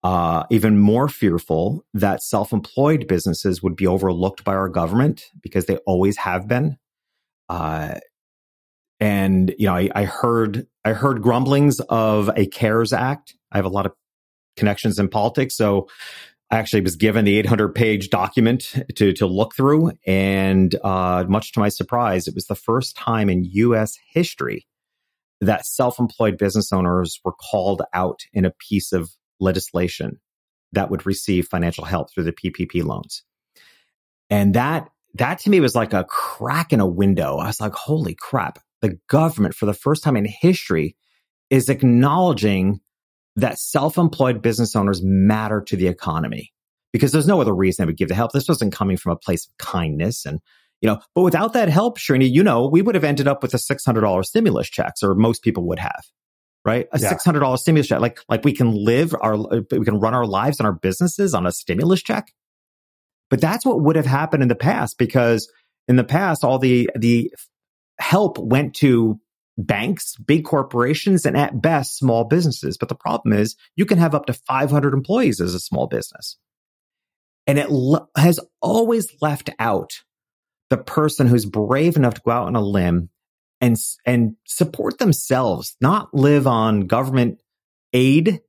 [0.03, 5.77] Uh, even more fearful that self-employed businesses would be overlooked by our government because they
[5.77, 6.77] always have been.
[7.47, 7.95] Uh,
[8.99, 13.35] and you know, I, I heard I heard grumblings of a CARES Act.
[13.51, 13.93] I have a lot of
[14.57, 15.87] connections in politics, so
[16.51, 19.93] I actually was given the 800 page document to, to look through.
[20.05, 24.67] And uh, much to my surprise, it was the first time in US history
[25.41, 30.19] that self-employed business owners were called out in a piece of legislation
[30.71, 33.23] that would receive financial help through the PPP loans.
[34.29, 37.37] And that that to me was like a crack in a window.
[37.37, 38.59] I was like, holy crap.
[38.81, 40.95] The government for the first time in history
[41.49, 42.81] is acknowledging
[43.35, 46.51] that self-employed business owners matter to the economy
[46.91, 48.31] because there's no other reason they would give the help.
[48.31, 50.39] This wasn't coming from a place of kindness and
[50.83, 53.53] you know, but without that help, Srini, you know, we would have ended up with
[53.53, 56.03] a $600 stimulus checks or most people would have,
[56.65, 56.87] right?
[56.91, 57.13] A yeah.
[57.13, 58.01] $600 stimulus check.
[58.01, 61.47] Like, like we can live our, we can run our lives and our businesses on
[61.47, 62.33] a stimulus check.
[63.29, 65.49] But that's what would have happened in the past because
[65.87, 67.33] in the past, all the, the
[67.97, 69.21] help went to
[69.57, 72.77] banks, big corporations, and at best small businesses.
[72.77, 76.37] But the problem is you can have up to 500 employees as a small business.
[77.47, 77.69] And it
[78.17, 80.01] has always left out
[80.69, 83.09] the person who's brave enough to go out on a limb
[83.61, 87.41] and, and support themselves, not live on government
[87.93, 88.41] aid,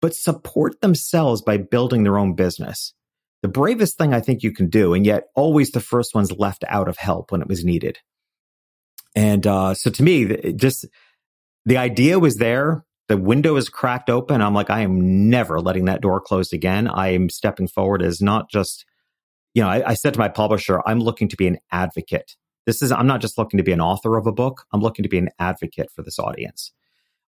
[0.00, 2.94] but support themselves by building their own business.
[3.42, 6.64] The bravest thing I think you can do, and yet always the first ones left
[6.68, 7.98] out of help when it was needed.
[9.14, 10.86] And uh, so to me, just
[11.64, 12.84] the idea was there.
[13.08, 14.42] The window is cracked open.
[14.42, 16.88] I'm like, I am never letting that door close again.
[16.88, 18.84] I am stepping forward as not just
[19.58, 22.36] you know, I, I said to my publisher, I'm looking to be an advocate.
[22.64, 24.62] This is, I'm not just looking to be an author of a book.
[24.72, 26.70] I'm looking to be an advocate for this audience.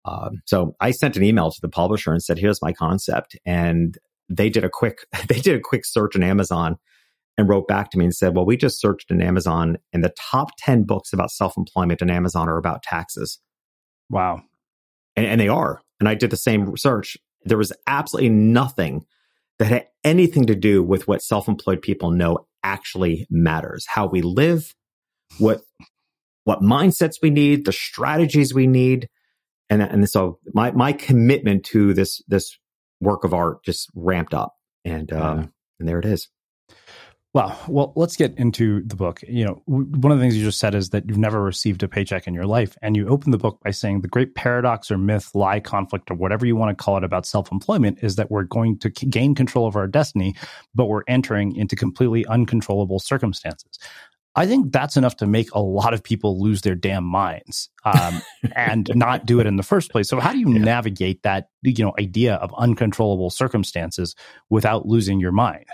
[0.05, 3.35] Um, so I sent an email to the publisher and said, here's my concept.
[3.45, 6.77] And they did a quick, they did a quick search on Amazon
[7.37, 10.15] and wrote back to me and said, well, we just searched in Amazon and the
[10.17, 13.41] top 10 books about self-employment in Amazon are about taxes.
[14.11, 14.43] Wow.
[15.17, 15.81] And, and they are.
[15.99, 17.17] And I did the same research.
[17.45, 19.07] There was absolutely nothing
[19.59, 23.87] that had anything to do with what self-employed people know actually matters.
[23.89, 24.75] How we live,
[25.39, 25.63] what
[26.45, 29.09] what mindsets we need, the strategies we need.
[29.71, 32.59] And, and so my, my commitment to this, this
[33.01, 36.29] work of art just ramped up and, um, and there it is.
[37.35, 39.21] Well, well, let's get into the book.
[39.27, 41.89] You know, one of the things you just said is that you've never received a
[41.89, 44.99] paycheck in your life, and you open the book by saying the great paradox or
[44.99, 48.43] myth, lie, conflict, or whatever you want to call it about self-employment is that we're
[48.43, 50.35] going to gain control of our destiny,
[50.75, 53.79] but we're entering into completely uncontrollable circumstances.
[54.35, 58.21] I think that's enough to make a lot of people lose their damn minds um,
[58.57, 60.09] and not do it in the first place.
[60.09, 60.59] So, how do you yeah.
[60.59, 64.15] navigate that, you know, idea of uncontrollable circumstances
[64.51, 65.65] without losing your mind?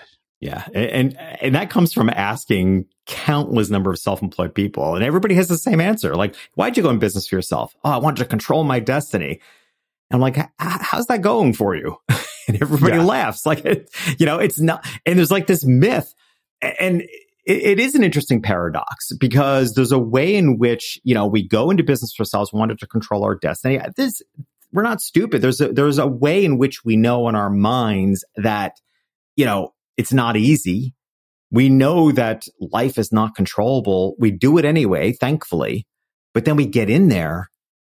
[0.41, 0.67] Yeah.
[0.73, 5.59] And, and that comes from asking countless number of self-employed people and everybody has the
[5.59, 6.15] same answer.
[6.15, 7.75] Like, why'd you go in business for yourself?
[7.85, 9.41] Oh, I wanted to control my destiny.
[10.11, 11.97] And I'm like, how's that going for you?
[12.49, 13.03] and everybody yeah.
[13.03, 13.45] laughs.
[13.45, 13.65] Like,
[14.19, 16.15] you know, it's not, and there's like this myth
[16.63, 17.11] and it,
[17.47, 21.71] it is an interesting paradox because there's a way in which, you know, we go
[21.71, 23.81] into business for ourselves, wanted to control our destiny.
[23.97, 24.23] This,
[24.73, 25.43] we're not stupid.
[25.43, 28.75] There's a, there's a way in which we know in our minds that,
[29.35, 30.95] you know, it's not easy.
[31.51, 34.15] We know that life is not controllable.
[34.19, 35.87] We do it anyway, thankfully.
[36.33, 37.51] But then we get in there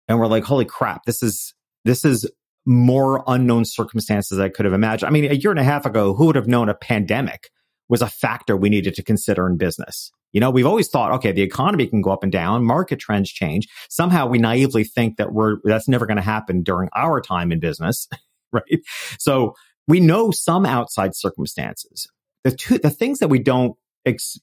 [0.09, 2.29] and we're like, holy crap, this is, this is
[2.67, 5.09] more unknown circumstances I could have imagined.
[5.09, 7.51] I mean, a year and a half ago, who would have known a pandemic
[7.89, 10.11] was a factor we needed to consider in business?
[10.33, 13.31] You know, we've always thought, okay, the economy can go up and down, market trends
[13.31, 13.67] change.
[13.89, 17.59] Somehow we naively think that we're, that's never going to happen during our time in
[17.59, 18.07] business,
[18.53, 18.81] right?
[19.19, 19.55] So
[19.89, 22.09] we know some outside circumstances.
[22.45, 24.39] The two, the things that we don't ex-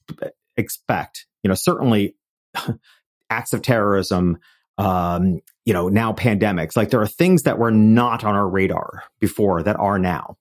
[0.56, 2.16] expect, you know, certainly
[3.30, 4.38] acts of terrorism,
[4.76, 9.04] um, you know, now pandemics, like there are things that were not on our radar
[9.20, 10.36] before that are now.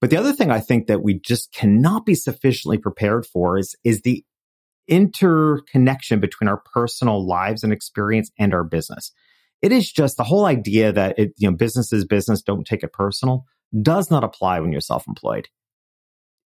[0.00, 3.76] But the other thing I think that we just cannot be sufficiently prepared for is,
[3.84, 4.24] is the
[4.88, 9.12] interconnection between our personal lives and experience and our business.
[9.62, 12.82] It is just the whole idea that it, you know, business is business, don't take
[12.82, 13.46] it personal
[13.80, 15.48] does not apply when you're self-employed.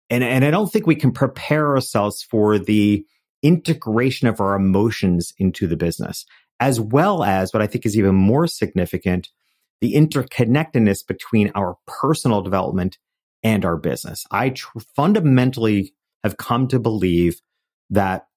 [0.09, 3.05] And, and I don't think we can prepare ourselves for the
[3.43, 6.25] integration of our emotions into the business,
[6.59, 9.29] as well as what I think is even more significant,
[9.79, 12.97] the interconnectedness between our personal development
[13.43, 14.25] and our business.
[14.31, 17.41] I tr- fundamentally have come to believe
[17.89, 18.27] that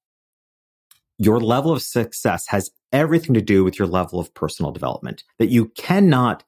[1.18, 5.50] your level of success has everything to do with your level of personal development, that
[5.50, 6.44] you cannot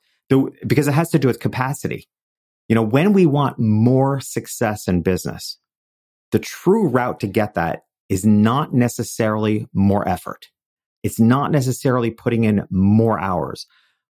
[0.67, 2.09] because it has to do with capacity.
[2.69, 5.59] You know, when we want more success in business,
[6.33, 10.49] the true route to get that is not necessarily more effort.
[11.03, 13.67] It's not necessarily putting in more hours.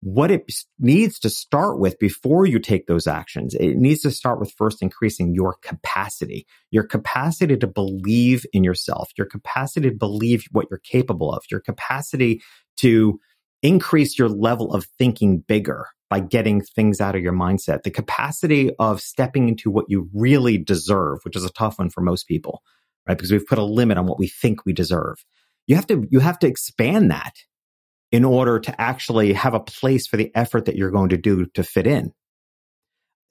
[0.02, 4.40] What it needs to start with before you take those actions, it needs to start
[4.40, 10.46] with first increasing your capacity, your capacity to believe in yourself, your capacity to believe
[10.52, 12.42] what you're capable of, your capacity
[12.78, 13.20] to
[13.62, 17.84] increase your level of thinking bigger by getting things out of your mindset.
[17.84, 22.02] The capacity of stepping into what you really deserve, which is a tough one for
[22.02, 22.64] most people,
[23.08, 23.18] right?
[23.18, 25.24] Because we've put a limit on what we think we deserve.
[25.68, 27.36] You have to, you have to expand that
[28.12, 31.46] in order to actually have a place for the effort that you're going to do
[31.54, 32.12] to fit in.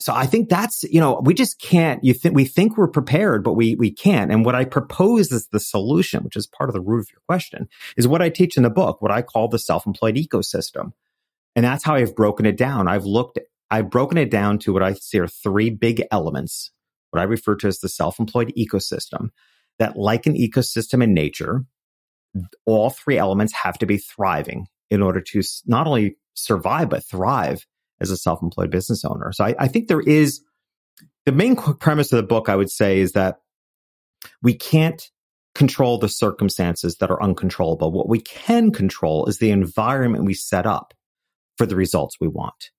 [0.00, 3.42] So I think that's, you know, we just can't, you think, we think we're prepared,
[3.42, 4.30] but we, we can't.
[4.30, 7.22] And what I propose as the solution, which is part of the root of your
[7.26, 10.92] question, is what I teach in the book, what I call the self-employed ecosystem.
[11.58, 12.86] And that's how I've broken it down.
[12.86, 16.70] I've looked, I've broken it down to what I see are three big elements,
[17.10, 19.30] what I refer to as the self-employed ecosystem,
[19.80, 21.64] that like an ecosystem in nature,
[22.64, 27.66] all three elements have to be thriving in order to not only survive, but thrive
[28.00, 29.32] as a self-employed business owner.
[29.32, 30.42] So I, I think there is
[31.26, 33.40] the main premise of the book, I would say, is that
[34.40, 35.02] we can't
[35.56, 37.90] control the circumstances that are uncontrollable.
[37.90, 40.94] What we can control is the environment we set up
[41.58, 42.70] for the results we want.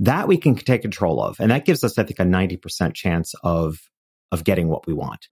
[0.00, 1.38] That we can take control of.
[1.38, 3.78] And that gives us, I think, a 90% chance of,
[4.32, 5.28] of getting what we want.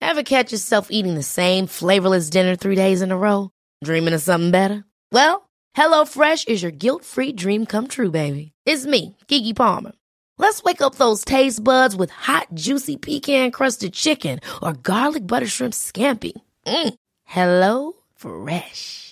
[0.00, 3.50] Ever catch yourself eating the same flavorless dinner three days in a row?
[3.84, 4.84] Dreaming of something better?
[5.12, 8.52] Well, HelloFresh is your guilt-free dream come true, baby.
[8.66, 9.92] It's me, Keke Palmer.
[10.38, 15.74] Let's wake up those taste buds with hot, juicy pecan-crusted chicken or garlic butter shrimp
[15.74, 16.32] scampi.
[16.66, 16.94] Mm.
[17.24, 19.11] Hello Fresh.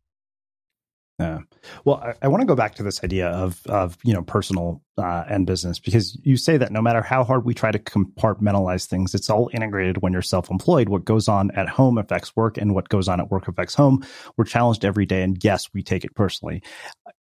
[1.19, 1.39] Yeah.
[1.85, 4.81] Well, I, I want to go back to this idea of of you know personal
[4.97, 8.87] uh, and business because you say that no matter how hard we try to compartmentalize
[8.87, 10.89] things, it's all integrated when you're self-employed.
[10.89, 14.03] What goes on at home affects work, and what goes on at work affects home.
[14.35, 16.63] We're challenged every day, and yes, we take it personally.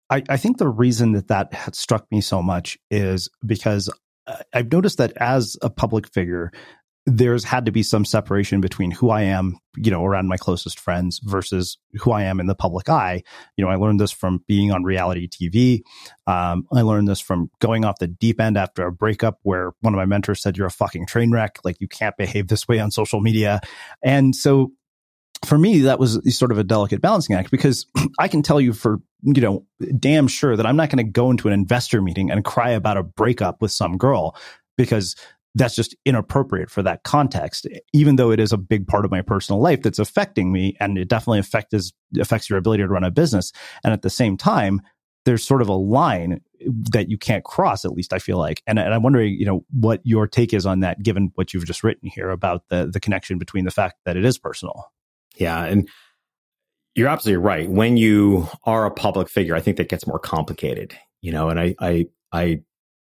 [0.09, 3.89] I, I think the reason that that struck me so much is because
[4.27, 6.51] uh, I've noticed that as a public figure,
[7.05, 10.79] there's had to be some separation between who I am, you know, around my closest
[10.79, 13.23] friends versus who I am in the public eye.
[13.57, 15.81] You know, I learned this from being on reality TV.
[16.27, 19.93] Um, I learned this from going off the deep end after a breakup where one
[19.93, 21.59] of my mentors said, You're a fucking train wreck.
[21.65, 23.59] Like, you can't behave this way on social media.
[24.01, 24.71] And so
[25.45, 27.85] for me, that was sort of a delicate balancing act because
[28.19, 29.65] I can tell you for, you know,
[29.99, 32.95] damn sure that I'm not going to go into an investor meeting and cry about
[32.95, 34.37] a breakup with some girl
[34.77, 35.17] because
[35.55, 39.21] that's just inappropriate for that context, even though it is a big part of my
[39.21, 40.75] personal life that's affecting me.
[40.79, 43.51] And it definitely affects, affects your ability to run a business.
[43.83, 44.81] And at the same time,
[45.25, 46.41] there's sort of a line
[46.91, 48.61] that you can't cross, at least I feel like.
[48.67, 51.65] And, and I'm wondering, you know, what your take is on that, given what you've
[51.65, 54.91] just written here about the, the connection between the fact that it is personal.
[55.37, 55.63] Yeah.
[55.63, 55.87] And
[56.95, 57.69] you're absolutely right.
[57.69, 61.59] When you are a public figure, I think that gets more complicated, you know, and
[61.59, 62.61] I, I, I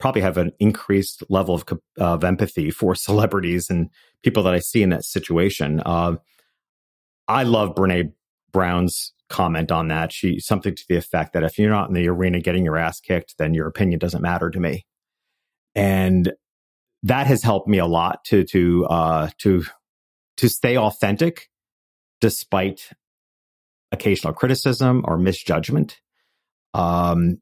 [0.03, 1.65] probably have an increased level of,
[1.97, 3.89] of empathy for celebrities and
[4.25, 5.81] people that I see in that situation.
[5.87, 6.17] Uh,
[7.29, 8.13] I love Brene
[8.53, 10.13] Brown's comment on that.
[10.13, 12.99] She something to the effect that if you're not in the arena getting your ass
[12.99, 14.85] kicked, then your opinion doesn't matter to me.
[15.77, 16.33] And
[17.05, 19.65] that has helped me a lot to to uh, to
[20.39, 21.49] to stay authentic
[22.21, 22.91] despite
[23.93, 26.01] occasional criticism or misjudgment.
[26.75, 27.39] Um,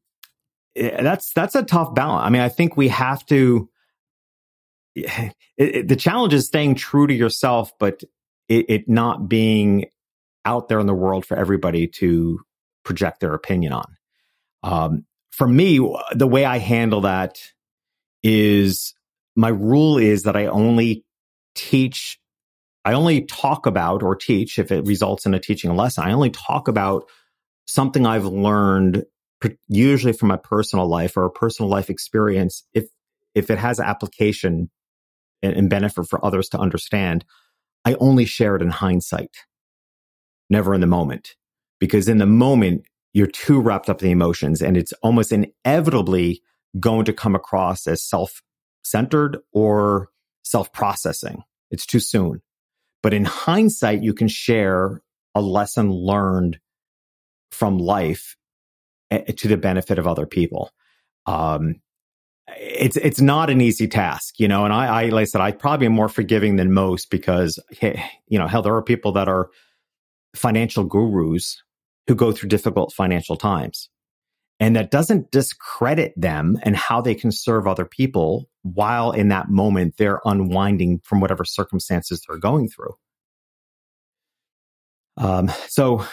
[0.76, 2.26] that's that's a tough balance.
[2.26, 3.68] I mean, I think we have to.
[5.56, 8.02] It, it, the challenge is staying true to yourself, but
[8.48, 9.84] it, it not being
[10.46, 12.40] out there in the world for everybody to
[12.82, 13.96] project their opinion on.
[14.62, 15.78] Um, for me,
[16.14, 17.36] the way I handle that
[18.22, 18.94] is
[19.36, 21.04] my rule is that I only
[21.54, 22.18] teach
[22.84, 26.04] I only talk about or teach if it results in a teaching lesson.
[26.04, 27.04] I only talk about
[27.66, 29.04] something I've learned
[29.68, 32.86] usually from my personal life or a personal life experience if
[33.34, 34.70] if it has application
[35.42, 37.24] and, and benefit for others to understand.
[37.84, 39.30] I only share it in hindsight,
[40.50, 41.36] never in the moment.
[41.78, 42.84] Because in the moment,
[43.14, 46.42] you're too wrapped up in the emotions and it's almost inevitably
[46.78, 48.42] going to come across as self
[48.82, 50.08] centered or
[50.42, 51.42] self processing.
[51.70, 52.42] It's too soon.
[53.02, 55.00] But in hindsight, you can share
[55.34, 56.58] a lesson learned
[57.50, 58.36] from life
[59.10, 60.70] to the benefit of other people.
[61.26, 61.76] Um,
[62.58, 64.64] it's it's not an easy task, you know.
[64.64, 68.38] And I, I, like I said, I probably am more forgiving than most because, you
[68.38, 69.50] know, hell, there are people that are
[70.34, 71.62] financial gurus
[72.06, 73.88] who go through difficult financial times,
[74.58, 79.48] and that doesn't discredit them and how they can serve other people while in that
[79.48, 82.94] moment they're unwinding from whatever circumstances they're going through.
[85.16, 86.04] Um, so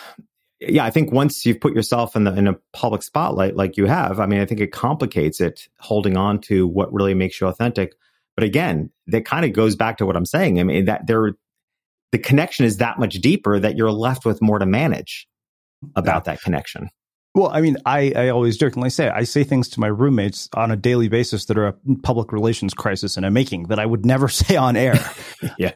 [0.60, 3.86] yeah, I think once you've put yourself in the in a public spotlight like you
[3.86, 7.48] have, I mean, I think it complicates it holding on to what really makes you
[7.48, 7.96] authentic.
[8.36, 10.60] But again, that kind of goes back to what I'm saying.
[10.60, 11.34] I mean, that there
[12.12, 15.28] the connection is that much deeper that you're left with more to manage
[15.96, 16.34] about yeah.
[16.34, 16.90] that connection.
[17.36, 20.72] Well, I mean, I, I always jokingly say I say things to my roommates on
[20.72, 24.06] a daily basis that are a public relations crisis in a making that I would
[24.06, 25.00] never say on air.
[25.60, 25.74] yeah.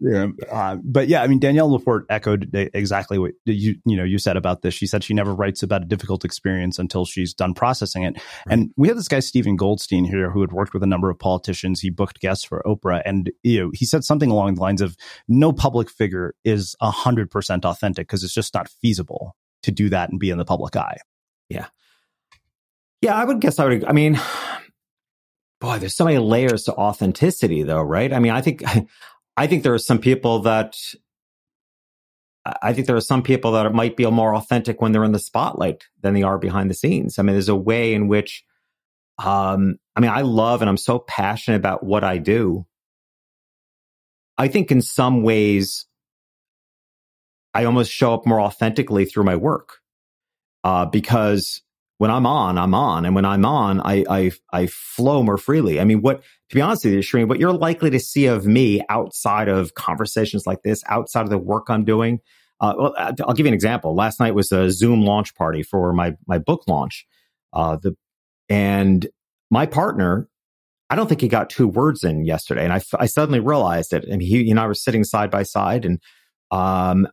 [0.00, 4.18] Yeah, uh, but yeah, I mean Danielle Laporte echoed exactly what you you know you
[4.18, 4.74] said about this.
[4.74, 8.14] She said she never writes about a difficult experience until she's done processing it.
[8.14, 8.52] Right.
[8.52, 11.20] And we had this guy Stephen Goldstein here who had worked with a number of
[11.20, 11.80] politicians.
[11.80, 14.96] He booked guests for Oprah, and you know he said something along the lines of,
[15.28, 20.10] "No public figure is hundred percent authentic because it's just not feasible to do that
[20.10, 20.96] and be in the public eye."
[21.48, 21.66] Yeah,
[23.02, 23.84] yeah, I would guess I would.
[23.84, 24.20] I mean,
[25.60, 28.12] boy, there's so many layers to authenticity, though, right?
[28.12, 28.64] I mean, I think.
[29.36, 30.76] I think there are some people that
[32.62, 35.18] I think there are some people that might be more authentic when they're in the
[35.18, 37.18] spotlight than they are behind the scenes.
[37.18, 38.44] I mean, there's a way in which,
[39.18, 42.64] um, I mean, I love and I'm so passionate about what I do.
[44.38, 45.86] I think in some ways,
[47.52, 49.78] I almost show up more authentically through my work,
[50.62, 51.62] uh, because
[51.98, 53.06] when I'm on, I'm on.
[53.06, 55.80] And when I'm on, I, I, I flow more freely.
[55.80, 58.46] I mean, what, to be honest with you, Srini, what you're likely to see of
[58.46, 62.20] me outside of conversations like this, outside of the work I'm doing,
[62.60, 63.94] uh, well, I'll give you an example.
[63.94, 67.06] Last night was a Zoom launch party for my, my book launch.
[67.52, 67.96] Uh, the,
[68.48, 69.06] and
[69.50, 70.28] my partner,
[70.88, 72.64] I don't think he got two words in yesterday.
[72.64, 74.04] And I, I suddenly realized it.
[74.04, 76.00] And he, you know, I was sitting side by side and,
[76.50, 77.08] um,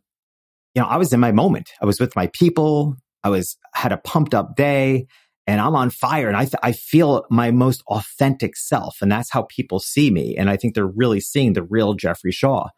[0.76, 1.72] you know, I was in my moment.
[1.82, 2.98] I was with my people.
[3.24, 5.08] I was had a pumped up day
[5.48, 8.98] and I'm on fire and I, th- I feel my most authentic self.
[9.02, 10.36] And that's how people see me.
[10.38, 12.70] And I think they're really seeing the real Jeffrey Shaw.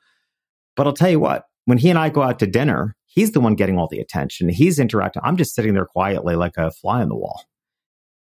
[0.75, 3.39] But I'll tell you what, when he and I go out to dinner, he's the
[3.39, 4.49] one getting all the attention.
[4.49, 5.21] He's interacting.
[5.25, 7.43] I'm just sitting there quietly like a fly on the wall.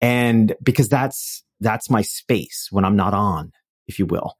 [0.01, 3.51] And because that's, that's my space when I'm not on,
[3.87, 4.35] if you will.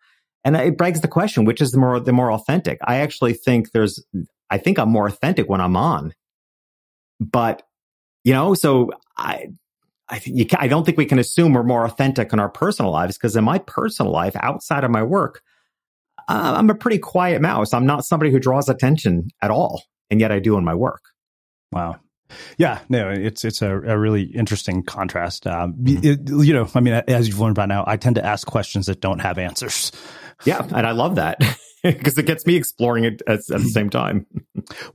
[0.45, 2.80] And it begs the question, which is the more, the more authentic?
[2.86, 4.03] I actually think there's,
[4.49, 6.13] I think I'm more authentic when I'm on.
[7.19, 7.63] But,
[8.30, 9.47] you know, so I,
[10.07, 13.17] I, you, I don't think we can assume we're more authentic in our personal lives
[13.17, 15.41] because in my personal life, outside of my work,
[16.27, 17.73] uh, I'm a pretty quiet mouse.
[17.73, 19.82] I'm not somebody who draws attention at all.
[20.11, 21.01] And yet I do in my work.
[21.71, 21.95] Wow.
[22.59, 25.47] Yeah, no, it's it's a, a really interesting contrast.
[25.47, 26.05] Um, mm-hmm.
[26.05, 28.86] it, you know, I mean, as you've learned by now, I tend to ask questions
[28.86, 29.91] that don't have answers.
[30.45, 31.39] Yeah, and I love that
[31.84, 34.27] because it gets me exploring it at, at, the same time.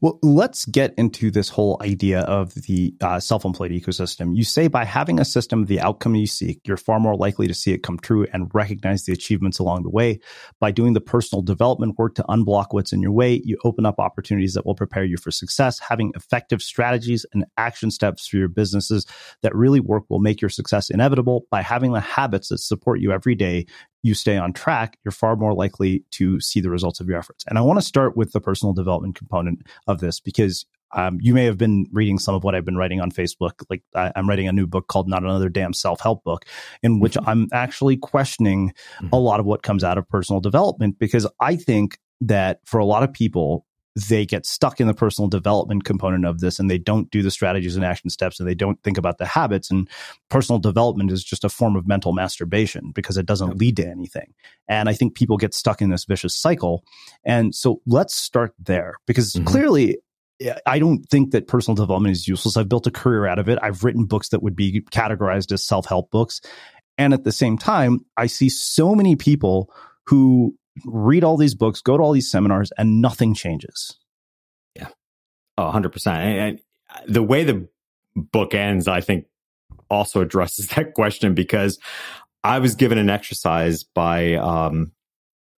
[0.01, 4.37] Well, let's get into this whole idea of the uh, self-employed ecosystem.
[4.37, 7.55] You say by having a system, the outcome you seek, you're far more likely to
[7.55, 10.21] see it come true and recognize the achievements along the way.
[10.61, 13.99] By doing the personal development work to unblock what's in your way, you open up
[13.99, 15.79] opportunities that will prepare you for success.
[15.79, 19.07] Having effective strategies and action steps for your businesses
[19.43, 21.47] that really work will make your success inevitable.
[21.51, 23.67] By having the habits that support you every day,
[24.05, 27.43] you stay on track, you're far more likely to see the results of your efforts.
[27.49, 31.33] And I want to start with the personal development component of this because um, you
[31.33, 33.53] may have been reading some of what I've been writing on Facebook.
[33.71, 36.45] Like I, am writing a new book called Not Another Damn Self Help Book,
[36.83, 37.29] in which mm-hmm.
[37.29, 39.09] I'm actually questioning mm-hmm.
[39.11, 42.85] a lot of what comes out of personal development because I think that for a
[42.85, 43.65] lot of people,
[44.09, 47.31] they get stuck in the personal development component of this and they don't do the
[47.31, 49.71] strategies and action steps and they don't think about the habits.
[49.71, 49.89] And
[50.29, 54.35] personal development is just a form of mental masturbation because it doesn't lead to anything.
[54.69, 56.85] And I think people get stuck in this vicious cycle.
[57.25, 59.47] And so let's start there because mm-hmm.
[59.47, 59.99] clearly
[60.67, 62.57] I don't think that personal development is useless.
[62.57, 63.59] I've built a career out of it.
[63.63, 66.41] I've written books that would be categorized as self help books.
[66.99, 69.73] And at the same time, I see so many people
[70.07, 73.99] who read all these books, go to all these seminars, and nothing changes.
[74.75, 74.89] Yeah.
[75.57, 76.07] Oh, 100%.
[76.07, 76.61] And,
[77.07, 77.69] the way the
[78.15, 79.27] book ends, I think,
[79.91, 81.79] also addresses that question because
[82.43, 84.93] I was given an exercise by um,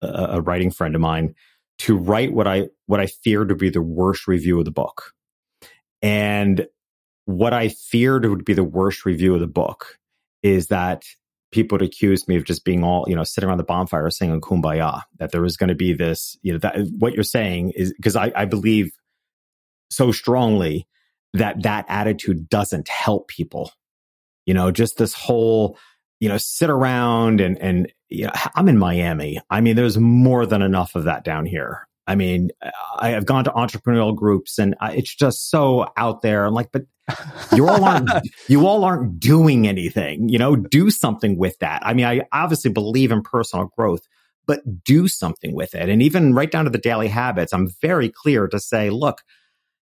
[0.02, 1.34] a, a writing friend of mine
[1.78, 5.12] to write what I what I feared would be the worst review of the book.
[6.00, 6.66] And
[7.26, 9.98] what I feared would be the worst review of the book
[10.42, 11.04] is that
[11.56, 14.42] people would accuse me of just being all, you know, sitting around the bonfire singing
[14.42, 17.94] kumbaya, that there was going to be this, you know, that what you're saying is
[17.94, 18.90] because I, I believe
[19.90, 20.86] so strongly
[21.32, 23.72] that that attitude doesn't help people.
[24.44, 25.78] You know, just this whole,
[26.20, 29.40] you know, sit around and, and, you know, I'm in Miami.
[29.48, 31.88] I mean, there's more than enough of that down here.
[32.06, 32.50] I mean,
[32.98, 36.44] I have gone to entrepreneurial groups and it's just so out there.
[36.44, 36.82] I'm like, but
[37.54, 38.10] you all aren't,
[38.48, 41.82] you all aren't doing anything, you know, do something with that.
[41.84, 44.02] I mean, I obviously believe in personal growth,
[44.46, 45.88] but do something with it.
[45.88, 49.22] And even right down to the daily habits, I'm very clear to say, look,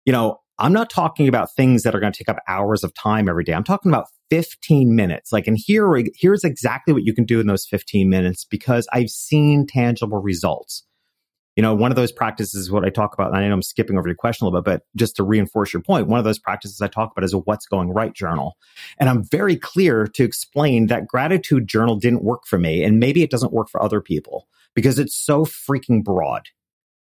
[0.05, 2.93] you know, I'm not talking about things that are going to take up hours of
[2.93, 3.53] time every day.
[3.53, 5.32] I'm talking about 15 minutes.
[5.32, 9.09] Like, and here, here's exactly what you can do in those 15 minutes because I've
[9.09, 10.84] seen tangible results.
[11.55, 13.27] You know, one of those practices is what I talk about.
[13.27, 15.73] And I know I'm skipping over your question a little bit, but just to reinforce
[15.73, 18.55] your point, one of those practices I talk about is a what's going right journal.
[18.99, 22.83] And I'm very clear to explain that gratitude journal didn't work for me.
[22.83, 26.47] And maybe it doesn't work for other people because it's so freaking broad.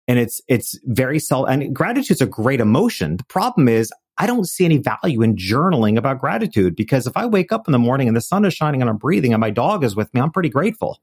[0.06, 3.18] And it's, it's very self, and gratitude's a great emotion.
[3.18, 7.26] The problem is I don't see any value in journaling about gratitude because if I
[7.26, 9.50] wake up in the morning and the sun is shining and I'm breathing and my
[9.50, 10.98] dog is with me, I'm pretty grateful.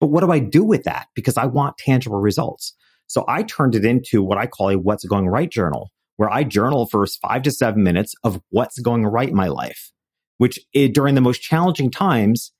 [0.00, 1.06] But what do I do with that?
[1.14, 2.74] Because I want tangible results.
[3.06, 6.44] So I turned it into what I call a what's going right journal, where I
[6.44, 9.92] journal for five to seven minutes of what's going right in my life,
[10.38, 12.52] which it, during the most challenging times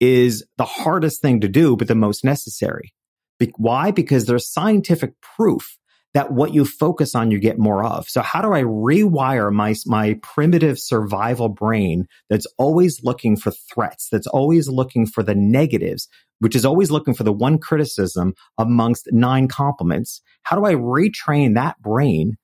[0.00, 2.92] is the hardest thing to do, but the most necessary.
[3.38, 3.90] Be- why?
[3.90, 5.78] Because there's scientific proof
[6.14, 8.08] that what you focus on, you get more of.
[8.08, 14.08] So how do I rewire my, my primitive survival brain that's always looking for threats,
[14.10, 16.08] that's always looking for the negatives,
[16.40, 20.20] which is always looking for the one criticism amongst nine compliments?
[20.42, 22.36] How do I retrain that brain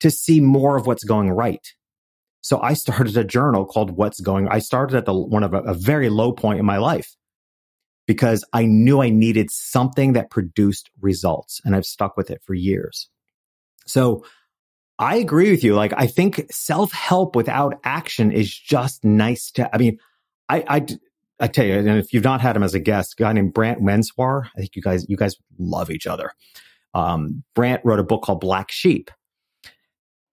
[0.00, 1.66] to see more of what's going right?
[2.40, 4.48] So I started a journal called What's Going.
[4.48, 7.14] I started at the one of a, a very low point in my life
[8.06, 12.54] because I knew I needed something that produced results and I've stuck with it for
[12.54, 13.10] years.
[13.86, 14.24] So
[14.98, 15.74] I agree with you.
[15.74, 19.98] Like, I think self help without action is just nice to, I mean,
[20.48, 20.86] I, I,
[21.40, 23.54] I tell you, and if you've not had him as a guest, a guy named
[23.54, 26.32] Brant Menswar, I think you guys, you guys love each other.
[26.94, 29.10] Um, Brant wrote a book called Black Sheep.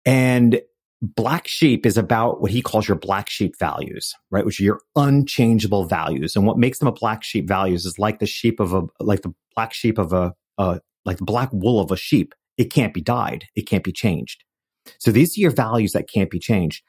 [0.05, 0.61] And
[1.01, 4.45] Black Sheep is about what he calls your black sheep values, right?
[4.47, 6.37] Which are your unchangeable values.
[6.37, 9.23] And what makes them a black sheep values is like the sheep of a, like
[9.23, 12.35] the black sheep of a, uh, like the black wool of a sheep.
[12.57, 13.47] It can't be dyed.
[13.57, 14.45] It can't be changed.
[14.99, 16.85] So these are your values that can't be changed.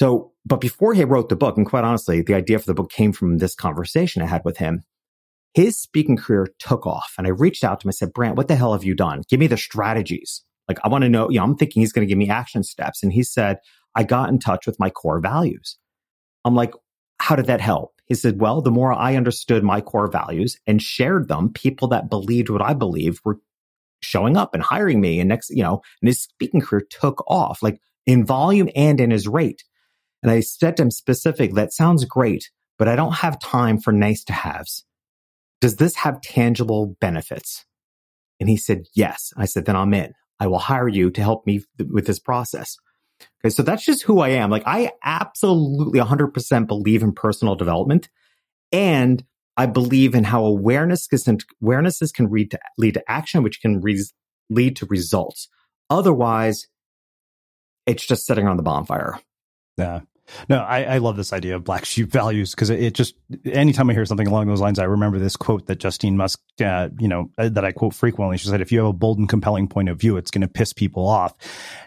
[0.00, 2.90] So, but before he wrote the book, and quite honestly, the idea for the book
[2.90, 4.82] came from this conversation I had with him.
[5.54, 7.12] his speaking career took off.
[7.18, 7.90] And I reached out to him.
[7.90, 9.22] I said, Brant, what the hell have you done?
[9.28, 10.42] Give me the strategies.
[10.68, 12.62] Like, I want to know, you know, I'm thinking he's going to give me action
[12.62, 13.02] steps.
[13.02, 13.58] And he said,
[13.94, 15.76] I got in touch with my core values.
[16.44, 16.72] I'm like,
[17.18, 17.92] how did that help?
[18.06, 22.08] He said, well, the more I understood my core values and shared them, people that
[22.08, 23.40] believed what I believed were
[24.02, 25.20] showing up and hiring me.
[25.20, 29.10] And next, you know, and his speaking career took off like in volume and in
[29.10, 29.64] his rate.
[30.22, 33.92] And I said to him specific, that sounds great, but I don't have time for
[33.92, 34.84] nice to haves.
[35.60, 37.64] Does this have tangible benefits?
[38.38, 39.32] And he said, yes.
[39.36, 40.14] I said, then I'm in.
[40.38, 42.76] I will hire you to help me th- with this process.
[43.44, 43.50] Okay.
[43.50, 44.50] So that's just who I am.
[44.50, 48.08] Like I absolutely 100% believe in personal development
[48.72, 49.22] and
[49.56, 53.80] I believe in how awareness can, awarenesses can lead to, lead to action, which can
[53.80, 54.02] re-
[54.48, 55.48] lead to results.
[55.90, 56.66] Otherwise,
[57.84, 59.20] it's just sitting on the bonfire.
[59.76, 60.00] Yeah.
[60.48, 63.14] No, I, I, love this idea of black sheep values because it, it, just
[63.44, 66.88] anytime I hear something along those lines, I remember this quote that Justine Musk, uh,
[66.98, 68.36] you know, uh, that I quote frequently.
[68.38, 70.48] She said, "If you have a bold and compelling point of view, it's going to
[70.48, 71.34] piss people off."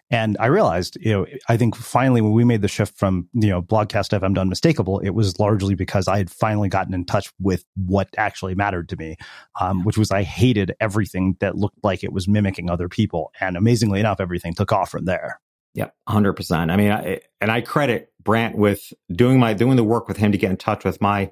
[0.10, 3.50] And I realized, you know, I think finally when we made the shift from you
[3.50, 7.32] know blogcast FM to unmistakable, it was largely because I had finally gotten in touch
[7.40, 9.18] with what actually mattered to me,
[9.60, 13.58] um, which was I hated everything that looked like it was mimicking other people, and
[13.58, 15.40] amazingly enough, everything took off from there.
[15.74, 16.70] Yeah, hundred percent.
[16.70, 20.32] I mean, I, and I credit Brant with doing my doing the work with him
[20.32, 21.32] to get in touch with my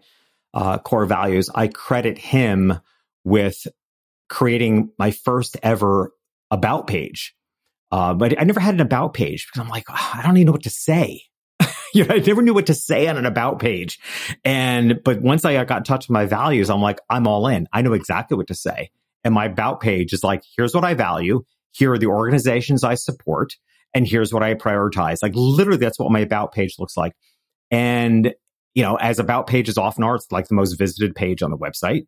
[0.54, 1.50] uh, core values.
[1.54, 2.80] I credit him
[3.24, 3.68] with
[4.30, 6.14] creating my first ever
[6.50, 7.36] about page.
[7.92, 10.46] Uh, but I never had an about page because I'm like, oh, I don't even
[10.46, 11.24] know what to say.
[11.94, 14.00] you know, I never knew what to say on an about page.
[14.46, 17.68] And, but once I got in touch with my values, I'm like, I'm all in.
[17.74, 18.92] I know exactly what to say.
[19.24, 21.44] And my about page is like, here's what I value.
[21.74, 23.58] Here are the organizations I support
[23.94, 25.20] and here's what I prioritize.
[25.22, 27.14] Like literally, that's what my about page looks like.
[27.70, 28.34] And,
[28.74, 31.58] you know, as about pages often are, it's like the most visited page on the
[31.58, 32.08] website.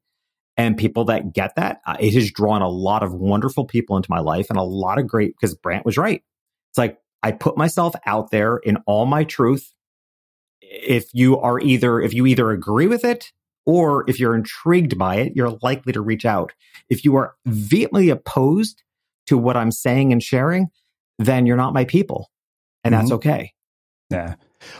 [0.55, 4.11] And people that get that, uh, it has drawn a lot of wonderful people into
[4.11, 6.21] my life and a lot of great, because Brant was right.
[6.71, 9.73] It's like I put myself out there in all my truth.
[10.61, 13.31] If you are either, if you either agree with it
[13.65, 16.53] or if you're intrigued by it, you're likely to reach out.
[16.89, 18.83] If you are vehemently opposed
[19.27, 20.67] to what I'm saying and sharing,
[21.19, 22.29] then you're not my people.
[22.83, 23.01] And mm-hmm.
[23.01, 23.53] that's okay.
[24.09, 24.35] Yeah.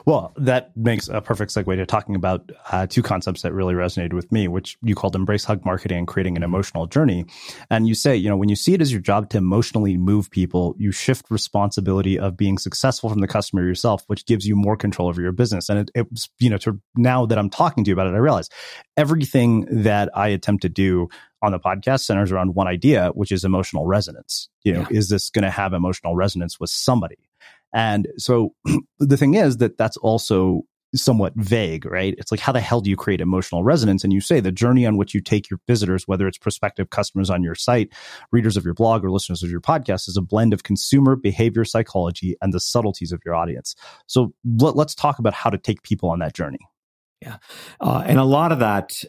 [0.05, 4.13] Well, that makes a perfect segue to talking about uh, two concepts that really resonated
[4.13, 7.25] with me, which you called embrace hug marketing and creating an emotional journey.
[7.69, 10.29] And you say, you know, when you see it as your job to emotionally move
[10.31, 14.77] people, you shift responsibility of being successful from the customer yourself, which gives you more
[14.77, 15.69] control over your business.
[15.69, 16.07] And it, it
[16.39, 18.49] you know, to now that I'm talking to you about it, I realize
[18.97, 21.09] everything that I attempt to do
[21.43, 24.49] on the podcast centers around one idea, which is emotional resonance.
[24.63, 24.97] You know, yeah.
[24.97, 27.29] is this going to have emotional resonance with somebody?
[27.73, 28.55] And so
[28.99, 30.63] the thing is that that's also
[30.95, 32.13] somewhat vague, right?
[32.17, 34.03] It's like, how the hell do you create emotional resonance?
[34.03, 37.29] And you say the journey on which you take your visitors, whether it's prospective customers
[37.29, 37.91] on your site,
[38.31, 41.65] readers of your blog, or listeners of your podcast, is a blend of consumer behavior
[41.65, 43.75] psychology and the subtleties of your audience.
[44.07, 46.59] So let, us talk about how to take people on that journey.
[47.21, 47.37] Yeah.
[47.81, 49.03] Uh, and a lot of that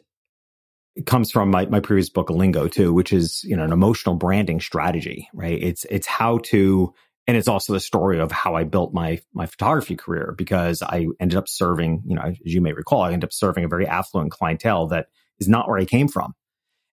[1.06, 4.60] comes from my, my previous book, Lingo, too, which is, you know, an emotional branding
[4.60, 5.60] strategy, right?
[5.60, 6.94] It's, it's how to,
[7.26, 11.06] and it's also the story of how I built my, my photography career because I
[11.18, 13.86] ended up serving, you know, as you may recall, I ended up serving a very
[13.86, 15.06] affluent clientele that
[15.40, 16.34] is not where I came from.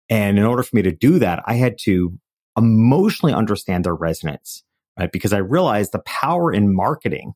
[0.09, 2.19] And in order for me to do that, I had to
[2.57, 4.65] emotionally understand their resonance,
[4.99, 5.13] right?
[5.13, 7.33] Because I realized the power in marketing,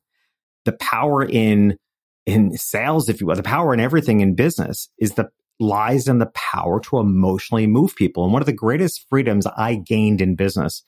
[0.65, 1.77] the power in,
[2.25, 6.19] in sales, if you will, the power in everything in business is the lies in
[6.19, 8.23] the power to emotionally move people.
[8.23, 10.83] And one of the greatest freedoms I gained in business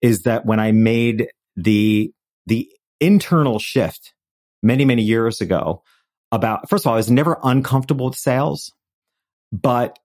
[0.00, 2.12] is that when I made the,
[2.46, 2.68] the
[3.00, 4.14] internal shift
[4.62, 5.82] many, many years ago
[6.30, 8.72] about, first of all, I was never uncomfortable with sales,
[9.50, 9.98] but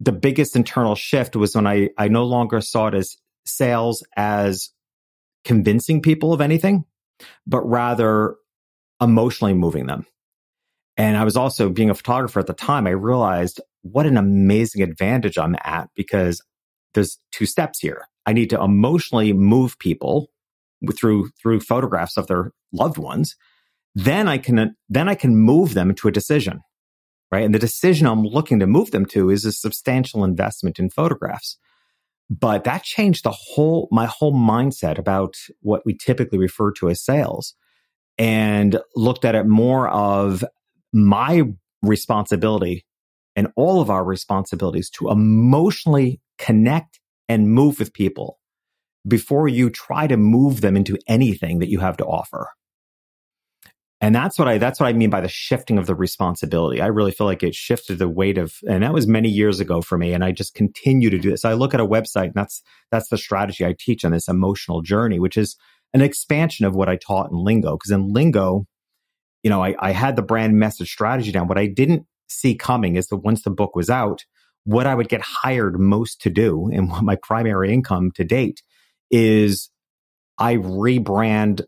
[0.00, 4.70] the biggest internal shift was when I, I no longer saw it as sales as
[5.44, 6.84] convincing people of anything,
[7.46, 8.36] but rather
[9.00, 10.06] emotionally moving them.
[10.96, 12.86] And I was also being a photographer at the time.
[12.86, 16.42] I realized what an amazing advantage I'm at because
[16.94, 18.06] there's two steps here.
[18.26, 20.28] I need to emotionally move people
[20.96, 23.36] through, through photographs of their loved ones.
[23.94, 26.60] Then I can, then I can move them to a decision,
[27.30, 27.44] right?
[27.44, 31.58] And the decision I'm looking to move them to is a substantial investment in photographs.
[32.30, 37.04] But that changed the whole, my whole mindset about what we typically refer to as
[37.04, 37.54] sales
[38.16, 40.44] and looked at it more of
[40.94, 41.42] my
[41.82, 42.86] responsibility
[43.36, 48.38] and all of our responsibilities to emotionally connect and move with people
[49.06, 52.48] before you try to move them into anything that you have to offer.
[54.00, 56.80] And that's what I that's what I mean by the shifting of the responsibility.
[56.80, 59.80] I really feel like it shifted the weight of and that was many years ago
[59.80, 61.44] for me and I just continue to do this.
[61.44, 64.82] I look at a website and that's that's the strategy I teach on this emotional
[64.82, 65.56] journey, which is
[65.94, 67.78] an expansion of what I taught in Lingo.
[67.78, 68.66] Because in Lingo,
[69.44, 71.46] you know, I, I had the brand message strategy down.
[71.46, 74.24] What I didn't see coming is that once the book was out,
[74.64, 78.62] what I would get hired most to do and what my primary income to date
[79.10, 79.70] is
[80.38, 81.62] I rebrand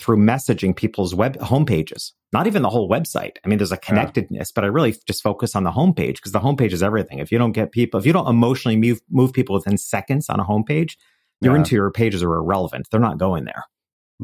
[0.00, 3.36] through messaging people's web homepages, not even the whole website.
[3.44, 4.52] I mean, there's a connectedness, yeah.
[4.54, 7.20] but I really just focus on the homepage because the homepage is everything.
[7.20, 10.40] If you don't get people, if you don't emotionally move, move people within seconds on
[10.40, 10.96] a homepage,
[11.40, 11.60] your yeah.
[11.60, 12.88] interior pages are irrelevant.
[12.90, 13.64] They're not going there.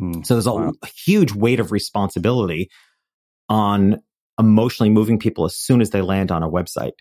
[0.01, 0.73] Mm, so there's a wow.
[0.95, 2.71] huge weight of responsibility
[3.49, 4.01] on
[4.39, 6.93] emotionally moving people as soon as they land on a website.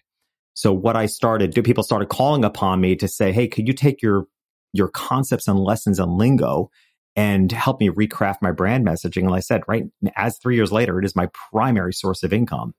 [0.53, 3.73] So what I started, do people started calling upon me to say, Hey, could you
[3.73, 4.25] take your,
[4.73, 6.69] your concepts and lessons and lingo
[7.15, 9.23] and help me recraft my brand messaging?
[9.23, 9.85] And I said, right
[10.17, 12.73] as three years later, it is my primary source of income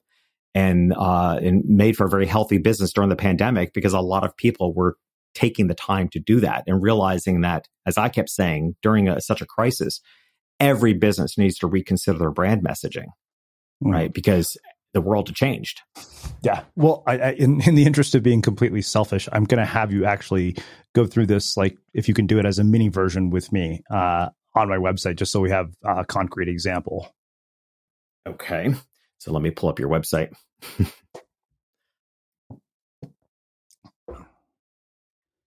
[0.55, 4.25] and, uh, and made for a very healthy business during the pandemic because a lot
[4.25, 4.97] of people were
[5.35, 9.21] taking the time to do that and realizing that, as I kept saying, during a,
[9.21, 10.01] such a crisis,
[10.59, 13.07] every business needs to reconsider their brand messaging,
[13.83, 13.93] mm.
[13.93, 14.13] right?
[14.13, 14.57] Because
[14.93, 15.81] the world had changed.
[16.43, 16.63] Yeah.
[16.75, 19.93] Well, I, I, in, in the interest of being completely selfish, I'm going to have
[19.93, 20.57] you actually
[20.95, 23.83] go through this, like if you can do it as a mini version with me
[23.91, 27.15] uh, on my website, just so we have a concrete example.
[28.29, 28.75] Okay.
[29.19, 30.35] So let me pull up your website.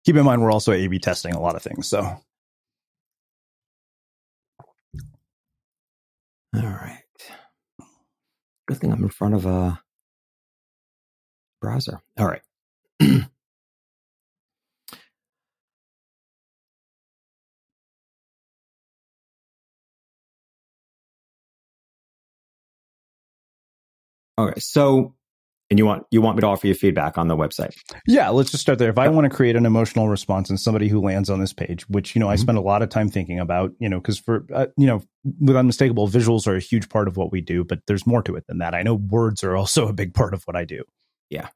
[0.05, 1.88] keep in mind we're also A/B testing a lot of things.
[1.88, 2.20] So, all
[6.55, 7.03] right.
[8.68, 9.80] Good thing I'm in front of a
[11.61, 12.00] browser.
[12.18, 12.42] All right.
[24.38, 24.61] okay.
[24.61, 25.14] So
[25.72, 27.74] and you want you want me to offer you feedback on the website?
[28.06, 28.90] Yeah let's just start there.
[28.90, 31.88] If i want to create an emotional response in somebody who lands on this page
[31.88, 32.34] which you know mm-hmm.
[32.34, 35.02] i spend a lot of time thinking about you know because for uh, you know
[35.40, 38.36] with unmistakable visuals are a huge part of what we do but there's more to
[38.36, 38.74] it than that.
[38.74, 40.84] I know words are also a big part of what i do.
[41.30, 41.48] Yeah.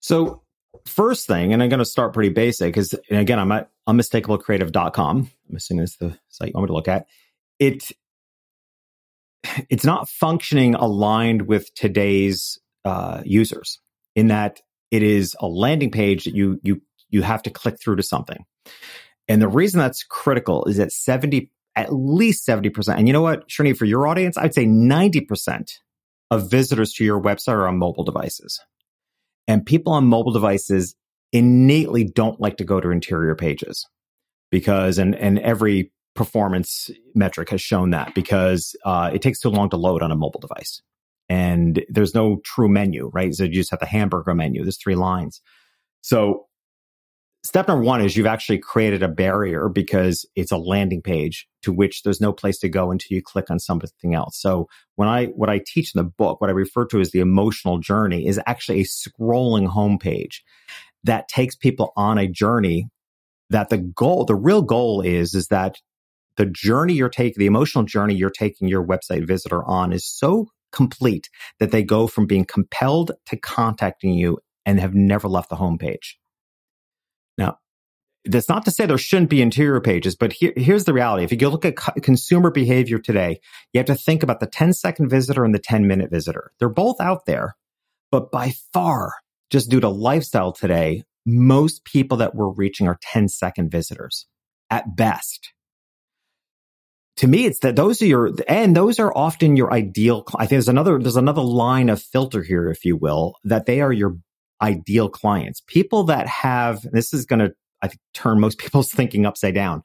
[0.00, 0.42] So
[0.86, 5.56] first thing and i'm going to start pretty basic is again i'm at unmistakablecreative.com i'm
[5.56, 7.06] assuming it's the site you want me to look at.
[7.58, 7.90] It
[9.70, 12.58] it's not functioning aligned with today's
[12.88, 13.80] uh, users
[14.16, 14.60] in that
[14.90, 16.80] it is a landing page that you you
[17.10, 18.44] you have to click through to something.
[19.28, 22.96] And the reason that's critical is that 70 at least 70%.
[22.96, 25.74] And you know what, Srini, for your audience, I'd say 90%
[26.30, 28.58] of visitors to your website are on mobile devices.
[29.46, 30.96] And people on mobile devices
[31.32, 33.86] innately don't like to go to interior pages
[34.50, 39.68] because and and every performance metric has shown that because uh, it takes too long
[39.70, 40.80] to load on a mobile device
[41.28, 43.34] and there's no true menu, right?
[43.34, 44.62] So you just have the hamburger menu.
[44.62, 45.40] There's three lines.
[46.00, 46.46] So
[47.44, 51.72] step number one is you've actually created a barrier because it's a landing page to
[51.72, 54.40] which there's no place to go until you click on something else.
[54.40, 57.20] So when I, what I teach in the book, what I refer to as the
[57.20, 60.40] emotional journey is actually a scrolling homepage
[61.04, 62.88] that takes people on a journey
[63.50, 65.76] that the goal, the real goal is, is that
[66.36, 70.48] the journey you're taking, the emotional journey you're taking your website visitor on is so
[70.72, 71.28] complete
[71.60, 76.14] that they go from being compelled to contacting you and have never left the homepage.
[77.36, 77.58] Now,
[78.24, 81.24] that's not to say there shouldn't be interior pages, but here, here's the reality.
[81.24, 83.40] If you look at co- consumer behavior today,
[83.72, 86.52] you have to think about the 10 second visitor and the 10 minute visitor.
[86.58, 87.56] They're both out there,
[88.10, 89.12] but by far,
[89.50, 94.26] just due to lifestyle today, most people that we're reaching are 10 second visitors
[94.70, 95.52] at best
[97.18, 100.24] to me, it's that those are your, and those are often your ideal.
[100.36, 103.80] I think there's another, there's another line of filter here, if you will, that they
[103.80, 104.16] are your
[104.62, 105.60] ideal clients.
[105.66, 107.52] People that have, this is going to,
[107.82, 109.82] I think, turn most people's thinking upside down.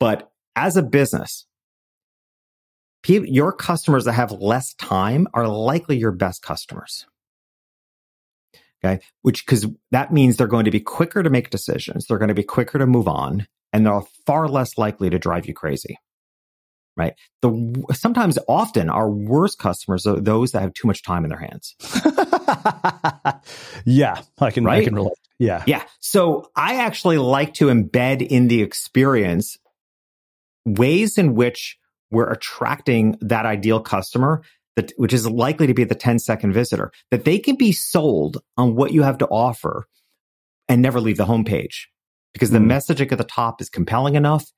[0.00, 1.46] But as a business,
[3.04, 7.06] people, your customers that have less time are likely your best customers.
[8.84, 9.00] Okay.
[9.22, 12.06] Which, cause that means they're going to be quicker to make decisions.
[12.06, 15.46] They're going to be quicker to move on and they're far less likely to drive
[15.46, 15.98] you crazy
[16.98, 17.14] right?
[17.40, 21.38] The sometimes often our worst customers are those that have too much time in their
[21.38, 21.76] hands.
[23.84, 24.82] yeah, I can right?
[24.82, 25.14] I can relate.
[25.38, 25.62] Yeah.
[25.66, 25.84] Yeah.
[26.00, 29.56] So I actually like to embed in the experience
[30.66, 31.78] ways in which
[32.10, 34.42] we're attracting that ideal customer
[34.76, 38.38] that which is likely to be the 10 second visitor that they can be sold
[38.56, 39.86] on what you have to offer
[40.68, 41.86] and never leave the homepage
[42.32, 42.66] because the mm.
[42.66, 44.52] messaging at the top is compelling enough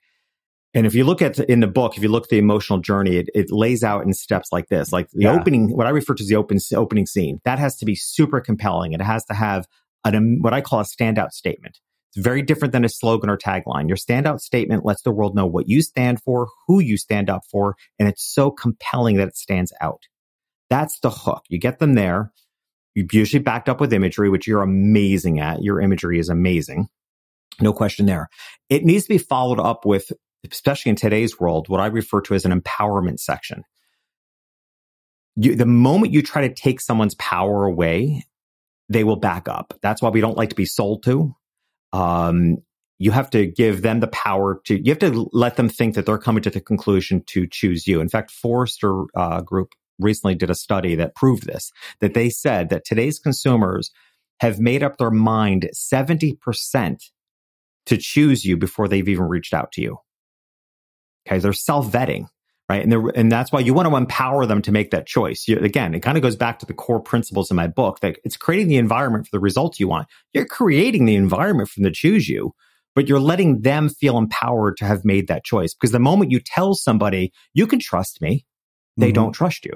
[0.73, 3.17] And if you look at in the book, if you look at the emotional journey,
[3.17, 5.33] it, it lays out in steps like this, like the Yeah.
[5.33, 7.41] opening, what I refer to as the open, opening scene.
[7.45, 8.93] That has to be super compelling.
[8.93, 9.67] It has to have
[10.05, 11.81] an, um, what I call a standout statement.
[12.15, 13.89] It's very different than a slogan or tagline.
[13.89, 17.43] Your standout statement lets the world know what you stand for, who you stand up
[17.51, 20.03] for, and it's so compelling that it stands out.
[20.71, 21.43] That's the hook.
[21.49, 22.33] You get them there.
[22.95, 25.63] You usually backed up with imagery, which you're amazing at.
[25.63, 26.89] Your imagery is amazing.
[27.61, 28.29] No question there.
[28.69, 30.11] It needs to be followed up with,
[30.51, 33.65] especially in today's world, what I refer to as an empowerment section.
[35.37, 38.25] You, the moment you try to take someone's power away,
[38.89, 39.75] they will back up.
[39.83, 41.35] That's why we don't like to be sold to.
[41.93, 42.59] Um,
[42.99, 46.05] you have to give them the power to, you have to let them think that
[46.05, 48.01] they're coming to the conclusion to choose you.
[48.01, 52.69] In fact, Forrester uh, Group recently did a study that proved this, that they said
[52.69, 53.91] that today's consumers
[54.41, 57.11] have made up their mind 70%
[57.87, 59.99] to choose you before they've even reached out to you.
[61.27, 61.39] Okay.
[61.39, 62.27] They're self vetting,
[62.69, 62.83] right?
[62.83, 65.47] And they're, and that's why you want to empower them to make that choice.
[65.47, 68.19] You, again, it kind of goes back to the core principles in my book that
[68.25, 70.09] it's creating the environment for the results you want.
[70.33, 72.55] You're creating the environment for them to choose you,
[72.95, 75.75] but you're letting them feel empowered to have made that choice.
[75.75, 78.47] Because the moment you tell somebody, you can trust me,
[78.97, 79.15] they Mhm.
[79.15, 79.73] don't trust you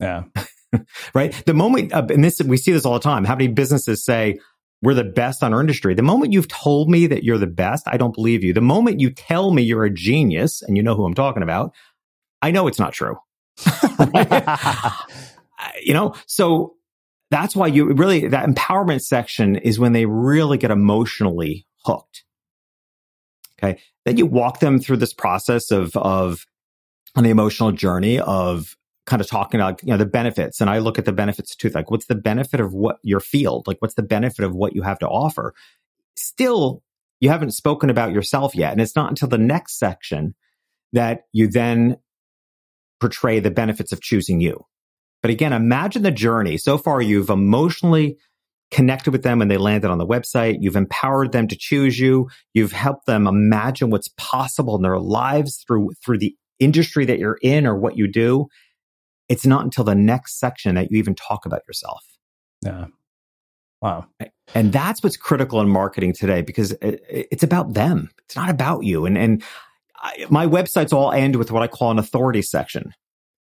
[0.00, 0.24] Yeah.
[1.14, 1.32] right?
[1.46, 3.24] The moment, uh, and this, we see this all the time.
[3.24, 4.38] How many businesses say,
[4.82, 5.94] we're the best on our industry.
[5.94, 8.52] The moment you've told me that you're the best, I don't believe you.
[8.52, 11.72] The moment you tell me you're a genius, and you know who I'm talking about,
[12.42, 13.16] I know it's not true.
[15.82, 16.74] you know, so
[17.30, 22.24] that's why you really, that empowerment section is when they really get emotionally hooked.
[23.58, 23.80] Okay.
[24.04, 26.44] Then you walk them through this process of, of
[27.14, 30.60] on the emotional journey of kind of talking about, you know, the benefits.
[30.60, 31.68] And I look at the benefits too.
[31.70, 33.66] Like, what's the benefit of what your field?
[33.66, 35.54] Like, what's the benefit of what you have to offer?
[36.16, 36.82] Still,
[37.20, 38.72] you haven't spoken about yourself yet.
[38.72, 40.34] And it's not until the next section
[40.92, 41.96] that you then
[43.00, 44.66] portray the benefits of choosing you.
[45.22, 46.56] But again, imagine the journey.
[46.56, 48.18] So far, you've emotionally
[48.70, 50.58] connected with them when they landed on the website.
[50.60, 52.28] You've empowered them to choose you.
[52.54, 57.38] You've helped them imagine what's possible in their lives through, through the industry that you're
[57.42, 58.48] in or what you do.
[59.32, 62.04] It's not until the next section that you even talk about yourself.
[62.60, 62.88] Yeah.
[63.80, 64.04] Wow.
[64.54, 68.10] And that's what's critical in marketing today because it, it's about them.
[68.26, 69.06] It's not about you.
[69.06, 69.42] And, and
[69.96, 72.92] I, my websites all end with what I call an authority section,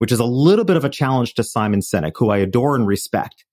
[0.01, 2.85] which is a little bit of a challenge to Simon Sinek, who I adore and
[2.85, 3.45] respect.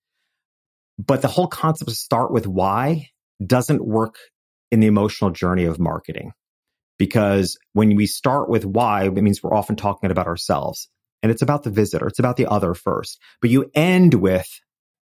[0.98, 3.10] But the whole concept of start with why
[3.46, 4.16] doesn't work
[4.72, 6.32] in the emotional journey of marketing.
[6.98, 10.88] Because when we start with why, it means we're often talking about ourselves
[11.24, 12.06] and it's about the visitor.
[12.06, 14.46] It's about the other first, but you end with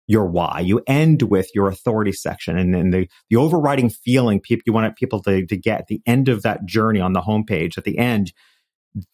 [0.08, 0.58] your why.
[0.58, 4.96] You end with your authority section and then the, the overriding feeling people, you want
[4.96, 7.78] people to, to get at the end of that journey on the homepage.
[7.78, 8.32] At the end,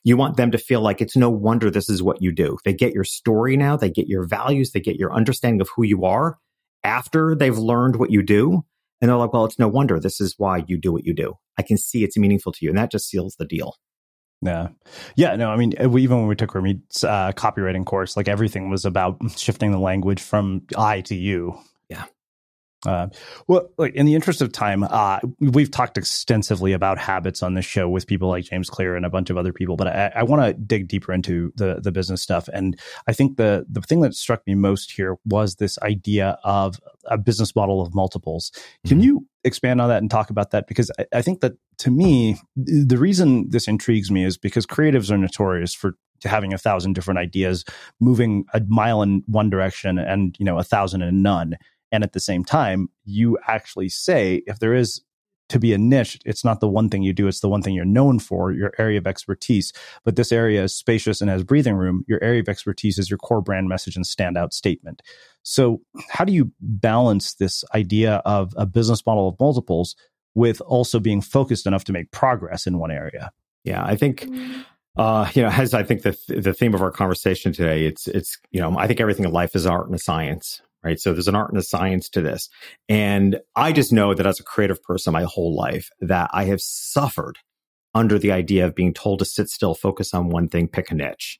[0.02, 2.56] you want them to feel like it's no wonder this is what you do.
[2.64, 3.76] They get your story now.
[3.76, 4.70] They get your values.
[4.72, 6.38] They get your understanding of who you are
[6.84, 8.62] after they've learned what you do.
[9.02, 11.34] And they're like, well, it's no wonder this is why you do what you do.
[11.58, 12.70] I can see it's meaningful to you.
[12.70, 13.74] And that just seals the deal.
[14.44, 14.68] Yeah.
[15.16, 15.36] Yeah.
[15.36, 18.84] No, I mean, we, even when we took Ramit's uh, copywriting course, like everything was
[18.84, 21.58] about shifting the language from I to you.
[22.86, 23.08] Uh,
[23.46, 27.88] well, in the interest of time, uh, we've talked extensively about habits on this show
[27.88, 30.42] with people like James Clear and a bunch of other people, but I, I want
[30.42, 32.48] to dig deeper into the the business stuff.
[32.52, 36.80] And I think the the thing that struck me most here was this idea of
[37.06, 38.50] a business model of multiples.
[38.86, 39.04] Can Mm-hmm.
[39.04, 40.66] you expand on that and talk about that?
[40.66, 45.10] Because I, I think that to me, the reason this intrigues me is because creatives
[45.10, 47.64] are notorious for having a thousand different ideas,
[48.00, 51.56] moving a mile in one direction and you know a thousand in none.
[51.94, 55.00] And at the same time, you actually say if there is
[55.48, 57.72] to be a niche, it's not the one thing you do, it's the one thing
[57.72, 59.72] you're known for, your area of expertise.
[60.02, 62.04] But this area is spacious and has breathing room.
[62.08, 65.02] Your area of expertise is your core brand message and standout statement.
[65.44, 69.94] So, how do you balance this idea of a business model of multiples
[70.34, 73.30] with also being focused enough to make progress in one area?
[73.62, 74.26] Yeah, I think
[74.96, 78.36] uh, you know, as I think the the theme of our conversation today, it's it's
[78.50, 81.00] you know, I think everything in life is art and a science, right?
[81.00, 82.48] So there's an art and a science to this,
[82.88, 86.60] and I just know that as a creative person, my whole life, that I have
[86.60, 87.38] suffered
[87.94, 90.94] under the idea of being told to sit still, focus on one thing, pick a
[90.94, 91.38] niche.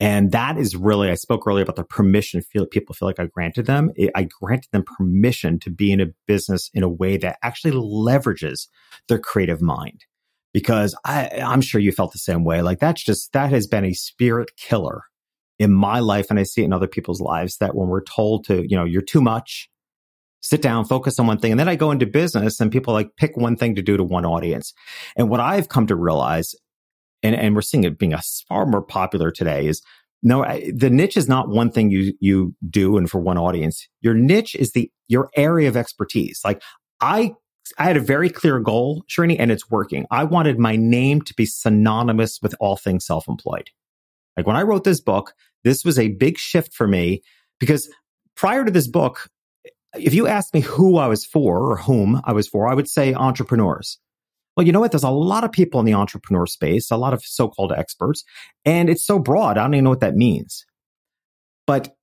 [0.00, 3.26] And that is really, I spoke earlier about the permission feel people feel like I
[3.26, 3.92] granted them.
[4.16, 8.66] I granted them permission to be in a business in a way that actually leverages
[9.06, 10.04] their creative mind
[10.52, 12.62] because I, I'm sure you felt the same way.
[12.62, 15.04] Like that's just, that has been a spirit killer
[15.62, 16.26] in my life.
[16.28, 18.84] And I see it in other people's lives that when we're told to, you know,
[18.84, 19.70] you're too much,
[20.40, 21.52] sit down, focus on one thing.
[21.52, 24.02] And then I go into business and people like pick one thing to do to
[24.02, 24.74] one audience.
[25.16, 26.54] And what I've come to realize
[27.22, 29.82] and, and we're seeing it being a far more popular today is
[30.24, 30.42] no,
[30.74, 33.88] the niche is not one thing you, you do and for one audience.
[34.00, 36.40] Your niche is the, your area of expertise.
[36.44, 36.60] Like
[37.00, 37.34] I,
[37.78, 40.06] I had a very clear goal, Srini, and it's working.
[40.10, 43.70] I wanted my name to be synonymous with all things self-employed.
[44.36, 45.34] Like when I wrote this book,
[45.64, 47.22] this was a big shift for me
[47.60, 47.88] because
[48.36, 49.28] prior to this book,
[49.94, 52.88] if you asked me who I was for or whom I was for, I would
[52.88, 53.98] say entrepreneurs.
[54.56, 54.92] Well, you know what?
[54.92, 58.24] There's a lot of people in the entrepreneur space, a lot of so-called experts,
[58.64, 59.56] and it's so broad.
[59.56, 60.66] I don't even know what that means.
[61.66, 61.94] But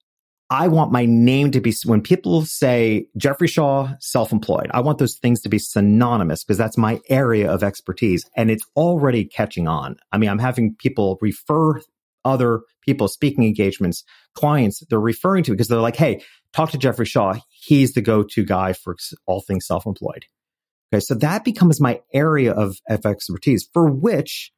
[0.51, 5.17] I want my name to be, when people say Jeffrey Shaw, self-employed, I want those
[5.17, 9.97] things to be synonymous because that's my area of expertise and it's already catching on.
[10.11, 11.81] I mean, I'm having people refer
[12.25, 14.03] other people, speaking engagements,
[14.35, 16.21] clients they're referring to because they're like, Hey,
[16.53, 17.35] talk to Jeffrey Shaw.
[17.49, 18.95] He's the go-to guy for
[19.25, 20.25] all things self-employed.
[20.91, 21.01] Okay.
[21.01, 24.51] So that becomes my area of, expertise for which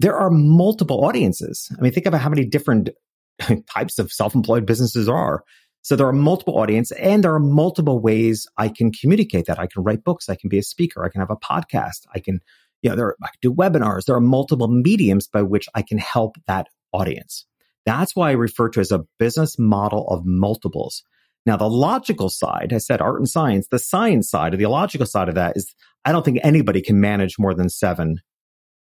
[0.00, 1.68] there are multiple audiences.
[1.76, 2.90] I mean, think about how many different
[3.72, 5.44] types of self-employed businesses are.
[5.82, 9.58] So there are multiple audience and there are multiple ways I can communicate that.
[9.58, 10.28] I can write books.
[10.28, 11.04] I can be a speaker.
[11.04, 12.06] I can have a podcast.
[12.14, 12.40] I can,
[12.82, 14.04] you know, there, I can do webinars.
[14.04, 16.66] There are multiple mediums by which I can help that
[16.98, 17.46] audience.
[17.86, 21.02] That's why I refer to as a business model of multiples.
[21.46, 25.06] Now, the logical side, I said art and science, the science side or the logical
[25.06, 25.74] side of that is
[26.04, 28.18] I don't think anybody can manage more than seven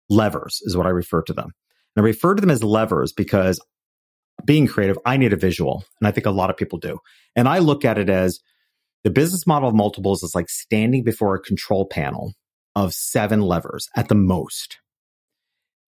[0.09, 1.51] levers is what I refer to them.
[1.95, 3.59] And I refer to them as levers because
[4.45, 5.83] being creative, I need a visual.
[5.99, 6.99] And I think a lot of people do.
[7.35, 8.39] And I look at it as
[9.03, 12.33] the business model of multiples is like standing before a control panel
[12.75, 14.77] of seven levers at the most.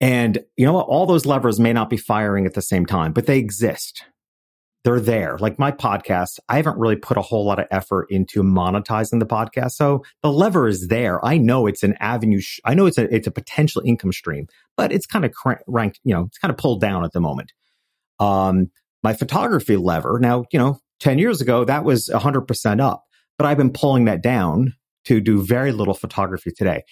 [0.01, 0.87] And you know what?
[0.87, 4.03] All those levers may not be firing at the same time, but they exist.
[4.83, 5.37] They're there.
[5.37, 9.27] Like my podcast, I haven't really put a whole lot of effort into monetizing the
[9.27, 9.73] podcast.
[9.73, 11.23] So the lever is there.
[11.23, 12.41] I know it's an avenue.
[12.41, 15.61] Sh- I know it's a, it's a potential income stream, but it's kind of cr-
[15.67, 17.53] ranked, you know, it's kind of pulled down at the moment.
[18.19, 18.71] Um,
[19.03, 23.03] my photography lever now, you know, 10 years ago, that was 100% up,
[23.37, 24.73] but I've been pulling that down
[25.05, 26.83] to do very little photography today.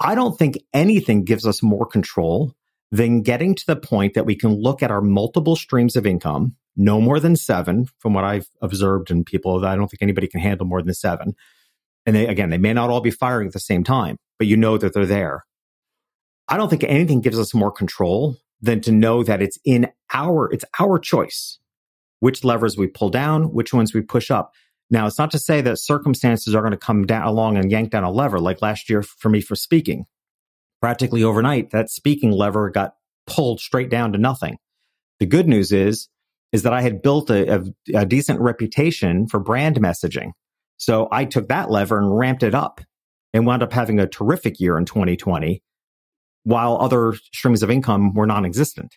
[0.00, 2.54] I don't think anything gives us more control
[2.90, 6.56] than getting to the point that we can look at our multiple streams of income,
[6.76, 9.64] no more than seven from what I've observed in people.
[9.64, 11.34] I don't think anybody can handle more than seven.
[12.06, 14.56] And they, again, they may not all be firing at the same time, but you
[14.56, 15.44] know that they're there.
[16.48, 20.52] I don't think anything gives us more control than to know that it's in our,
[20.52, 21.58] it's our choice
[22.24, 24.54] which levers we pull down, which ones we push up.
[24.94, 27.90] Now, it's not to say that circumstances are going to come down along and yank
[27.90, 30.04] down a lever like last year for me for speaking.
[30.80, 32.94] Practically overnight, that speaking lever got
[33.26, 34.56] pulled straight down to nothing.
[35.18, 36.08] The good news is,
[36.52, 40.30] is that I had built a, a, a decent reputation for brand messaging.
[40.76, 42.80] So I took that lever and ramped it up
[43.32, 45.60] and wound up having a terrific year in 2020
[46.44, 48.94] while other streams of income were non-existent.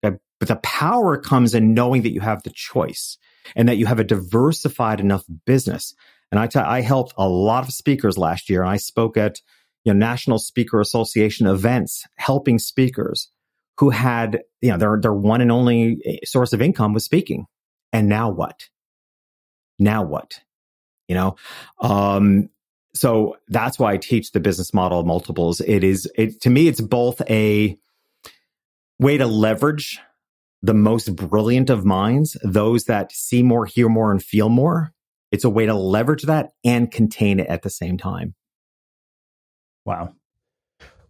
[0.00, 3.18] But the power comes in knowing that you have the choice
[3.56, 5.94] and that you have a diversified enough business.
[6.30, 8.64] And I, t- I helped a lot of speakers last year.
[8.64, 9.40] I spoke at
[9.84, 13.30] you know, National Speaker Association events, helping speakers
[13.78, 17.46] who had, you know, their, their one and only eh, source of income was speaking.
[17.92, 18.68] And now what?
[19.78, 20.40] Now what?
[21.06, 21.36] You know,
[21.80, 22.50] um,
[22.94, 25.60] so that's why I teach the business model of multiples.
[25.60, 27.78] It is, it, to me, it's both a
[28.98, 30.00] way to leverage
[30.62, 34.92] the most brilliant of minds, those that see more, hear more, and feel more.
[35.30, 38.34] It's a way to leverage that and contain it at the same time.
[39.84, 40.14] Wow.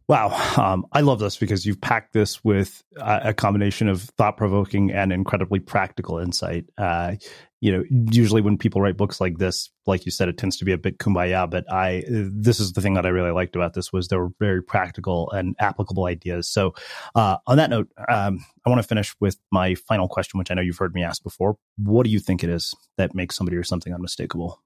[0.08, 0.28] Wow.
[0.56, 4.90] Um, I love this because you've packed this with a, a combination of thought provoking
[4.90, 6.64] and incredibly practical insight.
[6.78, 7.16] Uh,
[7.60, 10.64] you know, usually when people write books like this, like you said, it tends to
[10.64, 11.50] be a bit kumbaya.
[11.50, 14.30] But I, this is the thing that I really liked about this was there were
[14.38, 16.48] very practical and applicable ideas.
[16.48, 16.74] So,
[17.14, 20.54] uh, on that note, um, I want to finish with my final question, which I
[20.54, 21.56] know you've heard me ask before.
[21.76, 24.62] What do you think it is that makes somebody or something unmistakable?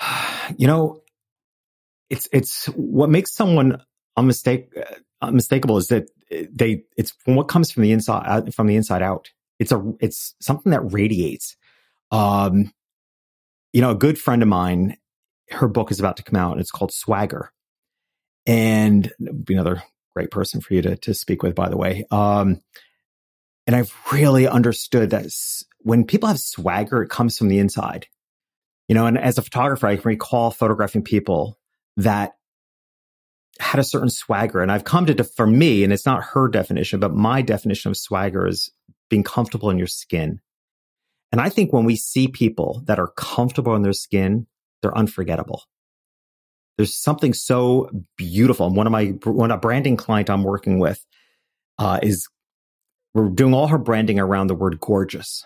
[0.58, 1.02] You know,
[2.08, 3.80] it's it's what makes someone
[4.16, 6.10] unmistake uh, unmistakable is that
[6.50, 9.30] they it's what comes from the inside uh, from the inside out.
[9.60, 11.56] It's a it's something that radiates.
[12.10, 12.72] Um,
[13.72, 14.96] you know, a good friend of mine,
[15.50, 17.52] her book is about to come out, and it's called Swagger,
[18.46, 19.12] and
[19.44, 19.84] be another
[20.16, 22.04] great person for you to to speak with, by the way.
[22.10, 22.62] Um,
[23.66, 25.26] and I've really understood that
[25.80, 28.06] when people have swagger, it comes from the inside.
[28.88, 31.58] You know, and as a photographer, I can recall photographing people
[31.98, 32.32] that
[33.60, 34.60] had a certain swagger.
[34.60, 37.96] And I've come to, for me, and it's not her definition, but my definition of
[37.96, 38.70] swagger is
[39.10, 40.40] being comfortable in your skin.
[41.32, 44.46] And I think when we see people that are comfortable in their skin,
[44.80, 45.64] they're unforgettable.
[46.76, 48.66] There's something so beautiful.
[48.66, 51.04] And one of my, one a branding client I'm working with,
[51.78, 52.26] uh, is
[53.12, 55.44] we're doing all her branding around the word gorgeous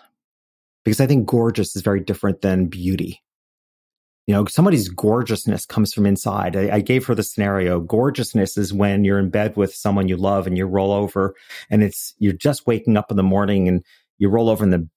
[0.85, 3.21] because I think gorgeous is very different than beauty.
[4.27, 6.55] You know, somebody's gorgeousness comes from inside.
[6.55, 7.79] I, I, gave her the scenario.
[7.79, 11.35] Gorgeousness is when you're in bed with someone you love and you roll over
[11.69, 13.83] and it's, you're just waking up in the morning and
[14.17, 14.89] you roll over and the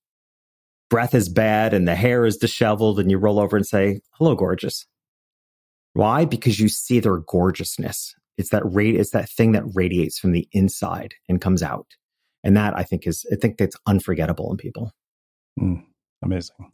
[0.89, 4.35] breath is bad and the hair is disheveled and you roll over and say, hello,
[4.35, 4.87] gorgeous.
[5.93, 6.25] Why?
[6.25, 8.15] Because you see their gorgeousness.
[8.37, 11.87] It's that rate, it's that thing that radiates from the inside and comes out.
[12.45, 14.93] And that I think is, I think that's unforgettable in people.
[15.61, 15.85] Mm,
[16.23, 16.73] amazing.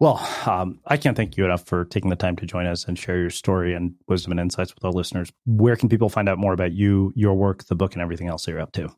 [0.00, 2.98] Well, um, I can't thank you enough for taking the time to join us and
[2.98, 5.32] share your story and wisdom and insights with our listeners.
[5.46, 8.44] Where can people find out more about you, your work, the book, and everything else
[8.44, 8.90] that you're up to?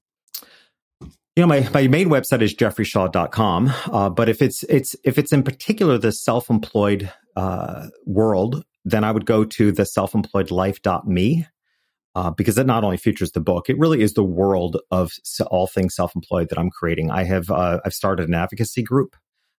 [1.02, 3.72] You know, my, my main website is jeffreyshaw.com.
[3.92, 9.12] Uh, but if it's, it's, if it's in particular the self-employed, uh, world, then I
[9.12, 11.46] would go to the self-employedlife.me.
[12.14, 15.12] Uh, because it not only features the book, it really is the world of
[15.50, 17.10] all things self-employed that I'm creating.
[17.10, 19.16] I have, uh, I've started an advocacy group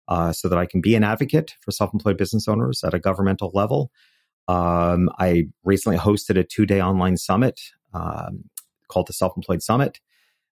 [0.07, 2.99] uh, so that I can be an advocate for self employed business owners at a
[2.99, 3.91] governmental level.
[4.47, 7.59] Um, I recently hosted a two day online summit
[7.93, 8.45] um,
[8.87, 9.99] called the Self Employed Summit.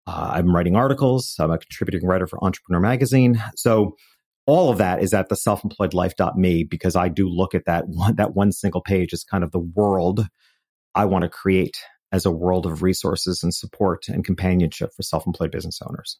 [0.06, 1.36] Uh, I'm writing articles.
[1.40, 3.42] I'm a contributing writer for Entrepreneur Magazine.
[3.56, 3.96] So
[4.46, 8.34] all of that is at the self-employedlife.me because I do look at that one, that
[8.34, 10.26] one single page as kind of the world
[10.96, 11.78] I want to create
[12.14, 16.20] as a world of resources and support and companionship for self-employed business owners.